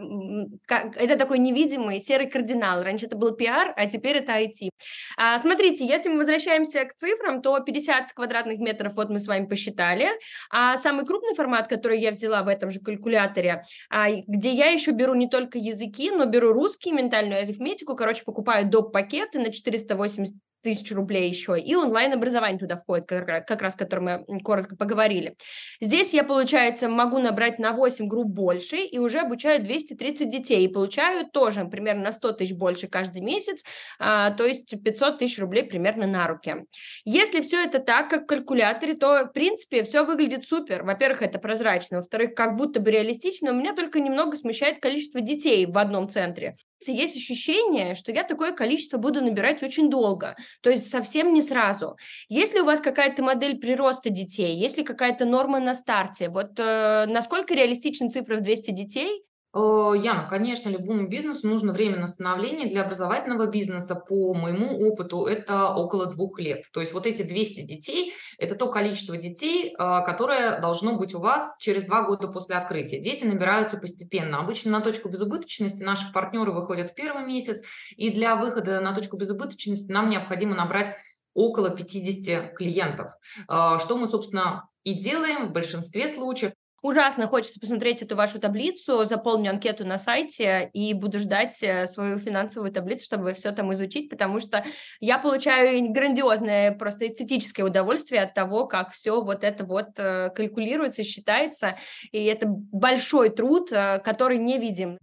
как, 0.66 0.96
это 0.96 1.16
такой 1.16 1.38
невидимый 1.38 1.98
серый 2.00 2.28
кардинал. 2.28 2.82
Раньше 2.82 3.06
это 3.06 3.16
был 3.16 3.32
пиар, 3.32 3.72
а 3.76 3.86
теперь 3.86 4.16
это 4.16 4.32
IT. 4.32 4.70
А, 5.16 5.38
смотрите, 5.38 5.86
если 5.86 6.08
мы 6.08 6.18
возвращаемся 6.18 6.84
к 6.84 6.94
цифрам, 6.94 7.40
то 7.42 7.58
50 7.60 8.12
квадратных 8.12 8.58
метров 8.58 8.94
вот 8.94 9.08
мы 9.08 9.18
с 9.18 9.26
вами 9.26 9.46
посчитали. 9.46 10.08
А 10.50 10.76
самый 10.78 11.06
крупный 11.06 11.34
формат, 11.34 11.68
который 11.68 11.98
я 11.98 12.10
взяла 12.10 12.42
в 12.42 12.48
этом 12.48 12.70
же 12.70 12.80
калькуляторе, 12.80 13.62
а, 13.90 14.10
где 14.26 14.50
я 14.50 14.66
еще 14.66 14.92
беру 14.92 15.14
не 15.14 15.28
только 15.28 15.58
языки, 15.58 16.10
но 16.10 16.26
беру 16.26 16.52
русский, 16.52 16.92
ментальную 16.92 17.40
арифметику, 17.40 17.96
короче, 17.96 18.22
покупаю 18.24 18.68
доп. 18.68 18.92
пакеты 18.92 19.38
на 19.38 19.50
480 19.52 20.36
тысяч 20.66 20.90
рублей 20.90 21.28
еще, 21.28 21.56
и 21.56 21.76
онлайн-образование 21.76 22.58
туда 22.58 22.76
входит, 22.76 23.06
как, 23.06 23.46
как 23.46 23.62
раз, 23.62 23.76
о 23.76 23.78
котором 23.78 24.24
мы 24.26 24.40
коротко 24.40 24.74
поговорили. 24.74 25.36
Здесь 25.80 26.12
я, 26.12 26.24
получается, 26.24 26.88
могу 26.88 27.20
набрать 27.20 27.60
на 27.60 27.70
8 27.70 28.08
групп 28.08 28.26
больше 28.26 28.78
и 28.78 28.98
уже 28.98 29.20
обучаю 29.20 29.62
230 29.62 30.28
детей, 30.28 30.64
и 30.64 30.68
получаю 30.68 31.24
тоже 31.24 31.64
примерно 31.66 32.02
на 32.02 32.12
100 32.12 32.32
тысяч 32.32 32.52
больше 32.52 32.88
каждый 32.88 33.22
месяц, 33.22 33.62
а, 34.00 34.32
то 34.32 34.44
есть 34.44 34.74
500 34.82 35.18
тысяч 35.18 35.38
рублей 35.38 35.62
примерно 35.62 36.08
на 36.08 36.26
руки. 36.26 36.64
Если 37.04 37.42
все 37.42 37.64
это 37.64 37.78
так, 37.78 38.10
как 38.10 38.24
в 38.24 38.26
калькуляторе, 38.26 38.94
то, 38.94 39.26
в 39.26 39.32
принципе, 39.32 39.84
все 39.84 40.04
выглядит 40.04 40.48
супер. 40.48 40.82
Во-первых, 40.82 41.22
это 41.22 41.38
прозрачно, 41.38 41.98
во-вторых, 41.98 42.34
как 42.34 42.56
будто 42.56 42.80
бы 42.80 42.90
реалистично, 42.90 43.52
у 43.52 43.54
меня 43.54 43.72
только 43.72 44.00
немного 44.00 44.36
смущает 44.36 44.80
количество 44.80 45.20
детей 45.20 45.64
в 45.66 45.78
одном 45.78 46.08
центре 46.08 46.56
есть 46.86 47.16
ощущение, 47.16 47.94
что 47.94 48.12
я 48.12 48.22
такое 48.22 48.52
количество 48.52 48.98
буду 48.98 49.22
набирать 49.22 49.62
очень 49.62 49.90
долго, 49.90 50.36
то 50.60 50.70
есть 50.70 50.90
совсем 50.90 51.32
не 51.34 51.42
сразу. 51.42 51.96
Если 52.28 52.60
у 52.60 52.64
вас 52.64 52.80
какая-то 52.80 53.22
модель 53.22 53.58
прироста 53.58 54.10
детей, 54.10 54.56
если 54.56 54.82
какая-то 54.82 55.24
норма 55.24 55.60
на 55.60 55.74
старте, 55.74 56.28
вот 56.28 56.58
э, 56.58 57.06
насколько 57.06 57.54
реалистична 57.54 58.10
цифра 58.10 58.36
в 58.36 58.42
200 58.42 58.70
детей, 58.72 59.24
Яна, 59.58 60.26
конечно, 60.28 60.68
любому 60.68 61.08
бизнесу 61.08 61.48
нужно 61.48 61.72
время 61.72 61.98
на 61.98 62.06
становление. 62.06 62.68
Для 62.68 62.82
образовательного 62.82 63.46
бизнеса, 63.46 63.94
по 63.94 64.34
моему 64.34 64.78
опыту, 64.86 65.24
это 65.24 65.70
около 65.70 66.06
двух 66.06 66.38
лет. 66.38 66.64
То 66.72 66.80
есть 66.80 66.92
вот 66.92 67.06
эти 67.06 67.22
200 67.22 67.62
детей– 67.62 68.12
это 68.38 68.54
то 68.54 68.68
количество 68.68 69.16
детей, 69.16 69.72
э, 69.72 69.76
которое 69.76 70.60
должно 70.60 70.96
быть 70.96 71.14
у 71.14 71.20
вас 71.20 71.56
через 71.58 71.84
два 71.84 72.02
года 72.02 72.28
после 72.28 72.56
открытия. 72.56 73.00
Дети 73.00 73.24
набираются 73.24 73.78
постепенно. 73.78 74.40
Обычно 74.40 74.72
на 74.72 74.80
точку 74.80 75.08
безубыточности 75.08 75.82
наши 75.82 76.12
партнеры 76.12 76.52
выходят 76.52 76.90
в 76.90 76.94
первый 76.94 77.24
месяц, 77.24 77.62
и 77.96 78.10
для 78.10 78.36
выхода 78.36 78.80
на 78.80 78.94
точку 78.94 79.16
безубыточности 79.16 79.90
нам 79.90 80.10
необходимо 80.10 80.54
набрать 80.54 80.92
около 81.32 81.70
50 81.70 82.54
клиентов, 82.54 83.12
э, 83.48 83.78
что 83.78 83.96
мы, 83.96 84.06
собственно, 84.06 84.68
и 84.84 84.94
делаем 84.94 85.44
в 85.44 85.52
большинстве 85.52 86.08
случаев. 86.08 86.52
Ужасно 86.86 87.26
хочется 87.26 87.58
посмотреть 87.58 88.00
эту 88.02 88.14
вашу 88.14 88.38
таблицу, 88.38 89.06
заполню 89.06 89.50
анкету 89.50 89.84
на 89.84 89.98
сайте 89.98 90.70
и 90.72 90.94
буду 90.94 91.18
ждать 91.18 91.60
э, 91.60 91.84
свою 91.88 92.20
финансовую 92.20 92.70
таблицу, 92.70 93.06
чтобы 93.06 93.34
все 93.34 93.50
там 93.50 93.72
изучить, 93.72 94.08
потому 94.08 94.38
что 94.38 94.64
я 95.00 95.18
получаю 95.18 95.90
грандиозное 95.90 96.70
просто 96.78 97.08
эстетическое 97.08 97.66
удовольствие 97.66 98.22
от 98.22 98.34
того, 98.34 98.66
как 98.68 98.92
все 98.92 99.20
вот 99.20 99.42
это 99.42 99.66
вот 99.66 99.98
э, 99.98 100.30
калькулируется, 100.30 101.02
считается, 101.02 101.76
и 102.12 102.24
это 102.24 102.46
большой 102.46 103.30
труд, 103.30 103.72
э, 103.72 103.98
который 103.98 104.38
не 104.38 104.56
видим. 104.58 104.96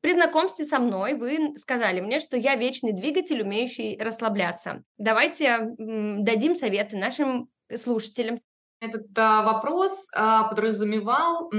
При 0.00 0.14
знакомстве 0.14 0.64
со 0.64 0.78
мной 0.78 1.12
вы 1.12 1.58
сказали 1.58 2.00
мне, 2.00 2.20
что 2.20 2.38
я 2.38 2.54
вечный 2.54 2.92
двигатель, 2.92 3.42
умеющий 3.42 3.98
расслабляться. 4.00 4.82
Давайте 4.96 5.74
дадим 5.76 6.56
советы 6.56 6.96
нашим 6.96 7.50
слушателям. 7.76 8.38
Этот 8.82 9.16
а, 9.16 9.42
вопрос 9.42 10.10
а, 10.12 10.42
подразумевал 10.48 11.50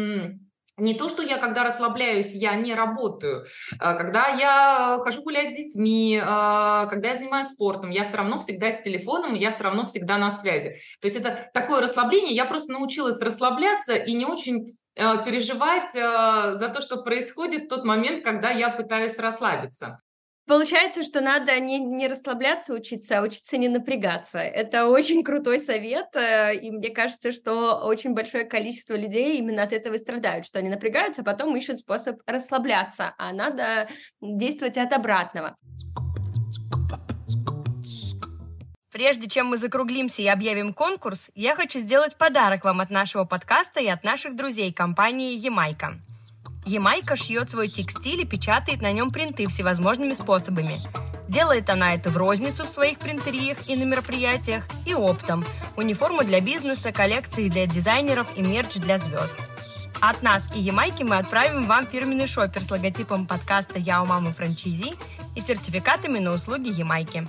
не 0.77 0.95
то, 0.95 1.07
что 1.07 1.21
я, 1.21 1.37
когда 1.37 1.63
расслабляюсь, 1.63 2.33
я 2.33 2.55
не 2.55 2.73
работаю. 2.73 3.45
А, 3.79 3.93
когда 3.93 4.27
я 4.27 4.99
хожу 5.03 5.21
гулять 5.21 5.53
с 5.53 5.57
детьми, 5.57 6.19
а, 6.21 6.87
когда 6.87 7.09
я 7.09 7.15
занимаюсь 7.15 7.47
спортом, 7.47 7.91
я 7.91 8.03
все 8.03 8.17
равно 8.17 8.39
всегда 8.39 8.71
с 8.71 8.81
телефоном, 8.81 9.35
я 9.35 9.51
все 9.51 9.65
равно 9.65 9.85
всегда 9.85 10.17
на 10.17 10.31
связи. 10.31 10.75
То 10.99 11.05
есть 11.05 11.15
это 11.15 11.49
такое 11.53 11.79
расслабление. 11.79 12.35
Я 12.35 12.45
просто 12.45 12.73
научилась 12.73 13.19
расслабляться 13.19 13.95
и 13.95 14.13
не 14.13 14.25
очень 14.25 14.65
а, 14.97 15.17
переживать 15.17 15.93
за 15.93 16.71
то, 16.73 16.81
что 16.81 17.03
происходит 17.03 17.65
в 17.65 17.69
тот 17.69 17.85
момент, 17.85 18.23
когда 18.23 18.49
я 18.49 18.69
пытаюсь 18.69 19.17
расслабиться. 19.17 19.99
Получается, 20.45 21.03
что 21.03 21.21
надо 21.21 21.57
не, 21.59 21.79
не 21.79 22.07
расслабляться 22.09 22.73
учиться, 22.73 23.19
а 23.19 23.21
учиться 23.21 23.57
не 23.57 23.69
напрягаться. 23.69 24.39
Это 24.39 24.87
очень 24.87 25.23
крутой 25.23 25.61
совет, 25.61 26.07
э, 26.15 26.55
и 26.55 26.69
мне 26.69 26.89
кажется, 26.89 27.31
что 27.31 27.79
очень 27.79 28.13
большое 28.13 28.43
количество 28.43 28.95
людей 28.95 29.37
именно 29.37 29.63
от 29.63 29.71
этого 29.71 29.93
и 29.93 29.99
страдают, 29.99 30.45
что 30.45 30.59
они 30.59 30.69
напрягаются, 30.69 31.21
а 31.21 31.25
потом 31.25 31.55
ищут 31.55 31.79
способ 31.79 32.19
расслабляться, 32.25 33.15
а 33.17 33.31
надо 33.31 33.87
действовать 34.19 34.77
от 34.77 34.91
обратного. 34.91 35.55
Прежде 38.91 39.27
чем 39.27 39.47
мы 39.47 39.57
закруглимся 39.57 40.21
и 40.21 40.27
объявим 40.27 40.73
конкурс, 40.73 41.31
я 41.35 41.55
хочу 41.55 41.79
сделать 41.79 42.17
подарок 42.17 42.65
вам 42.65 42.81
от 42.81 42.89
нашего 42.89 43.23
подкаста 43.23 43.79
и 43.79 43.87
от 43.87 44.03
наших 44.03 44.35
друзей 44.35 44.73
компании 44.73 45.33
«Ямайка». 45.33 45.99
Ямайка 46.65 47.17
шьет 47.17 47.49
свой 47.49 47.67
текстиль 47.67 48.21
и 48.21 48.25
печатает 48.25 48.81
на 48.81 48.91
нем 48.91 49.11
принты 49.11 49.47
всевозможными 49.47 50.13
способами. 50.13 50.77
Делает 51.27 51.69
она 51.69 51.93
это 51.93 52.09
в 52.09 52.17
розницу 52.17 52.65
в 52.65 52.69
своих 52.69 52.99
принтериях 52.99 53.57
и 53.67 53.75
на 53.75 53.83
мероприятиях, 53.83 54.65
и 54.85 54.93
оптом. 54.93 55.45
Униформу 55.75 56.23
для 56.23 56.39
бизнеса, 56.39 56.91
коллекции 56.91 57.49
для 57.49 57.65
дизайнеров 57.65 58.27
и 58.37 58.41
мерч 58.41 58.75
для 58.75 58.97
звезд. 58.97 59.33
От 59.99 60.21
нас 60.21 60.49
и 60.55 60.59
Ямайки 60.59 61.03
мы 61.03 61.17
отправим 61.17 61.65
вам 61.65 61.87
фирменный 61.87 62.27
шопер 62.27 62.63
с 62.63 62.71
логотипом 62.71 63.25
подкаста 63.25 63.79
«Я 63.79 64.01
у 64.01 64.05
мамы 64.05 64.33
франчизи» 64.33 64.93
и 65.35 65.41
сертификатами 65.41 66.19
на 66.19 66.33
услуги 66.33 66.69
Ямайки. 66.69 67.27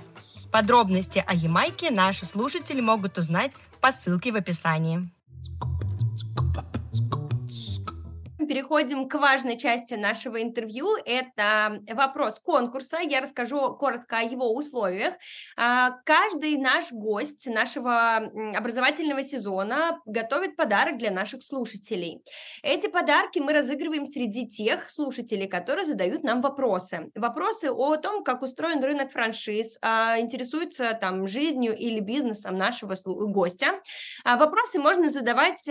Подробности 0.51 1.23
о 1.25 1.33
Ямайке 1.33 1.89
наши 1.89 2.25
слушатели 2.25 2.81
могут 2.81 3.17
узнать 3.17 3.53
по 3.81 3.91
ссылке 3.91 4.31
в 4.31 4.35
описании 4.35 5.09
переходим 8.47 9.07
к 9.07 9.15
важной 9.15 9.57
части 9.57 9.95
нашего 9.95 10.41
интервью. 10.41 10.95
Это 11.05 11.81
вопрос 11.91 12.39
конкурса. 12.39 12.97
Я 13.01 13.21
расскажу 13.21 13.75
коротко 13.75 14.19
о 14.19 14.21
его 14.21 14.53
условиях. 14.55 15.15
А, 15.57 15.91
каждый 16.05 16.57
наш 16.57 16.91
гость 16.91 17.47
нашего 17.47 18.17
образовательного 18.55 19.23
сезона 19.23 19.99
готовит 20.05 20.55
подарок 20.55 20.97
для 20.97 21.11
наших 21.11 21.43
слушателей. 21.43 22.23
Эти 22.63 22.87
подарки 22.87 23.39
мы 23.39 23.53
разыгрываем 23.53 24.05
среди 24.05 24.47
тех 24.47 24.89
слушателей, 24.89 25.47
которые 25.47 25.85
задают 25.85 26.23
нам 26.23 26.41
вопросы. 26.41 27.11
Вопросы 27.15 27.71
о 27.71 27.97
том, 27.97 28.23
как 28.23 28.41
устроен 28.41 28.83
рынок 28.83 29.11
франшиз, 29.11 29.77
а, 29.81 30.19
интересуются 30.19 30.97
там 30.99 31.27
жизнью 31.27 31.75
или 31.75 31.99
бизнесом 31.99 32.57
нашего 32.57 32.95
гостя. 33.05 33.81
А, 34.23 34.37
вопросы 34.37 34.79
можно 34.79 35.09
задавать 35.09 35.67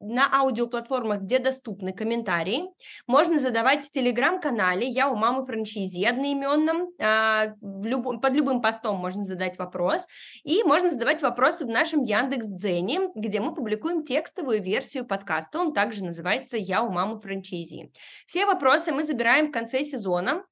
на 0.00 0.28
аудиоплатформах, 0.40 1.22
где 1.22 1.38
доступны 1.38 1.92
комментарии. 1.92 2.64
Можно 3.06 3.38
задавать 3.38 3.84
в 3.84 3.90
телеграм-канале 3.90 4.86
«Я 4.86 5.08
у 5.08 5.16
мамы 5.16 5.46
франчизи» 5.46 6.04
одноименном. 6.04 6.90
А, 7.00 7.54
под 7.60 8.32
любым 8.32 8.60
постом 8.60 8.96
можно 8.96 9.24
задать 9.24 9.58
вопрос. 9.58 10.06
И 10.44 10.62
можно 10.64 10.90
задавать 10.90 11.22
вопросы 11.22 11.64
в 11.64 11.68
нашем 11.68 12.04
Яндекс.Дзене, 12.04 13.10
где 13.14 13.40
мы 13.40 13.54
публикуем 13.54 14.04
текстовую 14.04 14.62
версию 14.62 15.06
подкаста. 15.06 15.60
Он 15.60 15.72
также 15.72 16.04
называется 16.04 16.56
«Я 16.56 16.82
у 16.82 16.90
мамы 16.90 17.20
франчизи». 17.20 17.92
Все 18.26 18.46
вопросы 18.46 18.92
мы 18.92 19.04
забираем 19.04 19.48
в 19.48 19.52
конце 19.52 19.84
сезона 19.84 20.44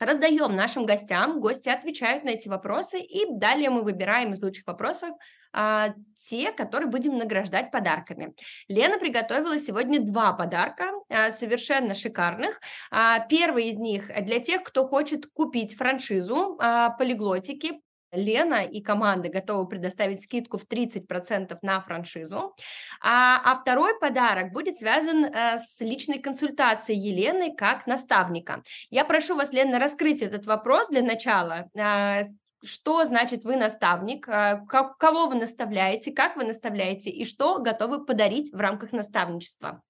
раздаем 0.00 0.54
нашим 0.54 0.86
гостям, 0.86 1.40
гости 1.40 1.68
отвечают 1.68 2.24
на 2.24 2.30
эти 2.30 2.48
вопросы, 2.48 3.00
и 3.00 3.26
далее 3.30 3.70
мы 3.70 3.82
выбираем 3.82 4.32
из 4.32 4.42
лучших 4.42 4.66
вопросов 4.66 5.10
а, 5.52 5.94
те, 6.16 6.52
которые 6.52 6.88
будем 6.88 7.16
награждать 7.16 7.70
подарками. 7.70 8.34
Лена 8.68 8.98
приготовила 8.98 9.58
сегодня 9.58 10.00
два 10.00 10.32
подарка, 10.32 10.92
а, 11.08 11.30
совершенно 11.30 11.94
шикарных. 11.94 12.60
А, 12.90 13.20
первый 13.20 13.68
из 13.68 13.78
них 13.78 14.08
для 14.24 14.40
тех, 14.40 14.62
кто 14.62 14.86
хочет 14.86 15.26
купить 15.26 15.76
франшизу 15.76 16.58
полиглотики, 16.98 17.80
Лена 18.12 18.64
и 18.64 18.80
команда 18.80 19.28
готовы 19.28 19.66
предоставить 19.68 20.22
скидку 20.22 20.58
в 20.58 20.66
30% 20.66 21.58
на 21.62 21.80
франшизу. 21.80 22.54
А, 23.00 23.40
а 23.44 23.56
второй 23.56 23.98
подарок 23.98 24.52
будет 24.52 24.78
связан 24.78 25.24
а, 25.26 25.58
с 25.58 25.80
личной 25.80 26.18
консультацией 26.18 26.98
Елены 26.98 27.54
как 27.54 27.86
наставника. 27.86 28.62
Я 28.90 29.04
прошу 29.04 29.36
вас, 29.36 29.52
Лена, 29.52 29.78
раскрыть 29.78 30.22
этот 30.22 30.46
вопрос 30.46 30.88
для 30.88 31.02
начала. 31.02 31.68
А, 31.78 32.22
что 32.64 33.04
значит 33.04 33.44
вы 33.44 33.56
наставник, 33.56 34.28
а, 34.28 34.64
кого 34.66 35.26
вы 35.26 35.36
наставляете, 35.36 36.12
как 36.12 36.36
вы 36.36 36.44
наставляете 36.44 37.10
и 37.10 37.24
что 37.24 37.58
готовы 37.58 38.04
подарить 38.04 38.52
в 38.52 38.56
рамках 38.56 38.92
наставничества. 38.92 39.82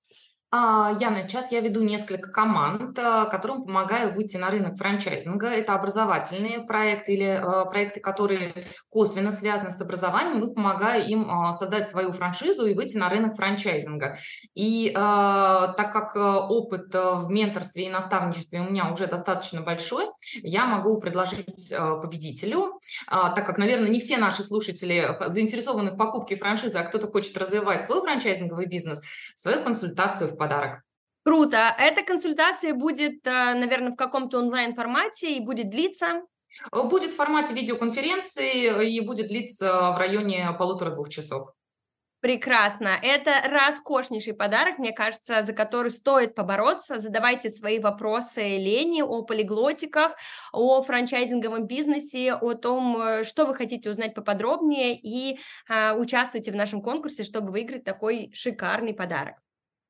А, 0.50 0.96
Яна, 0.98 1.24
сейчас 1.24 1.52
я 1.52 1.60
веду 1.60 1.82
несколько 1.82 2.30
команд, 2.30 2.98
а, 2.98 3.26
которым 3.26 3.64
помогаю 3.64 4.14
выйти 4.14 4.38
на 4.38 4.48
рынок 4.48 4.78
франчайзинга. 4.78 5.48
Это 5.48 5.74
образовательные 5.74 6.60
проекты 6.60 7.12
или 7.12 7.24
а, 7.24 7.66
проекты, 7.66 8.00
которые 8.00 8.54
косвенно 8.88 9.30
связаны 9.30 9.70
с 9.70 9.78
образованием. 9.78 10.38
Мы 10.38 10.54
помогаем 10.54 11.06
им 11.06 11.52
создать 11.52 11.86
свою 11.86 12.12
франшизу 12.12 12.66
и 12.66 12.72
выйти 12.74 12.96
на 12.96 13.10
рынок 13.10 13.36
франчайзинга. 13.36 14.16
И 14.54 14.90
так 14.92 15.92
как 15.92 16.16
опыт 16.16 16.94
в 16.94 17.28
менторстве 17.28 17.86
и 17.86 17.90
наставничестве 17.90 18.60
у 18.60 18.64
меня 18.64 18.90
уже 18.90 19.06
достаточно 19.06 19.60
большой, 19.60 20.06
я 20.42 20.66
могу 20.66 21.00
предложить 21.00 21.72
победителю, 22.02 22.80
так 23.08 23.46
как, 23.46 23.58
наверное, 23.58 23.88
не 23.88 24.00
все 24.00 24.18
наши 24.18 24.42
слушатели 24.42 25.16
заинтересованы 25.26 25.90
в 25.92 25.96
покупке 25.96 26.36
франшизы, 26.36 26.78
а 26.78 26.84
кто-то 26.84 27.08
хочет 27.08 27.36
развивать 27.36 27.84
свой 27.84 28.00
франчайзинговый 28.00 28.66
бизнес, 28.66 29.00
свою 29.34 29.62
консультацию 29.62 30.30
в 30.30 30.37
подарок. 30.38 30.82
Круто. 31.24 31.74
Эта 31.78 32.02
консультация 32.02 32.72
будет, 32.74 33.26
э, 33.26 33.54
наверное, 33.54 33.92
в 33.92 33.96
каком-то 33.96 34.38
онлайн-формате 34.38 35.36
и 35.36 35.40
будет 35.40 35.68
длиться? 35.68 36.22
Э, 36.72 36.82
будет 36.84 37.12
в 37.12 37.16
формате 37.16 37.54
видеоконференции 37.54 38.90
и 38.90 39.00
будет 39.00 39.26
длиться 39.26 39.92
в 39.92 39.98
районе 39.98 40.48
полутора-двух 40.58 41.10
часов. 41.10 41.52
Прекрасно. 42.20 42.98
Это 43.00 43.42
роскошнейший 43.48 44.34
подарок, 44.34 44.78
мне 44.78 44.90
кажется, 44.90 45.42
за 45.42 45.52
который 45.52 45.92
стоит 45.92 46.34
побороться. 46.34 46.98
Задавайте 46.98 47.48
свои 47.48 47.78
вопросы 47.78 48.40
Лене 48.40 49.04
о 49.04 49.22
полиглотиках, 49.22 50.16
о 50.52 50.82
франчайзинговом 50.82 51.68
бизнесе, 51.68 52.34
о 52.34 52.54
том, 52.54 53.00
э, 53.00 53.24
что 53.24 53.46
вы 53.46 53.54
хотите 53.54 53.88
узнать 53.90 54.14
поподробнее, 54.14 54.98
и 54.98 55.38
а, 55.68 55.94
участвуйте 55.94 56.50
в 56.50 56.56
нашем 56.56 56.82
конкурсе, 56.82 57.22
чтобы 57.22 57.52
выиграть 57.52 57.84
такой 57.84 58.32
шикарный 58.34 58.94
подарок. 58.94 59.36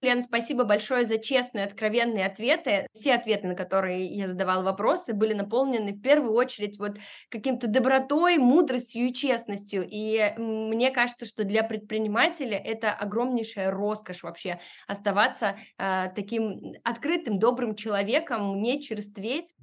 Лен, 0.01 0.23
спасибо 0.23 0.63
большое 0.65 1.05
за 1.05 1.19
честные, 1.19 1.65
откровенные 1.65 2.27
ответы. 2.27 2.87
Все 2.95 3.15
ответы, 3.15 3.49
на 3.49 3.55
которые 3.57 4.05
я 4.07 4.29
задавала 4.29 4.63
вопросы, 4.63 5.13
были 5.13 5.33
наполнены 5.33 5.93
в 5.93 6.01
первую 6.01 6.35
очередь 6.35 6.79
вот 6.79 6.99
каким-то 7.31 7.67
добротой, 7.67 8.39
мудростью 8.39 9.07
и 9.07 9.13
честностью. 9.13 9.85
И 9.89 10.35
мне 10.39 10.93
кажется, 10.93 11.27
что 11.27 11.43
для 11.43 11.65
предпринимателя 11.65 12.57
это 12.57 12.93
огромнейшая 12.93 13.73
роскошь 13.73 14.23
вообще 14.23 14.61
оставаться 14.87 15.57
э, 15.79 16.11
таким 16.15 16.75
открытым, 16.85 17.41
добрым 17.41 17.75
человеком, 17.75 18.61
не 18.61 18.81
черстветь. 18.81 19.55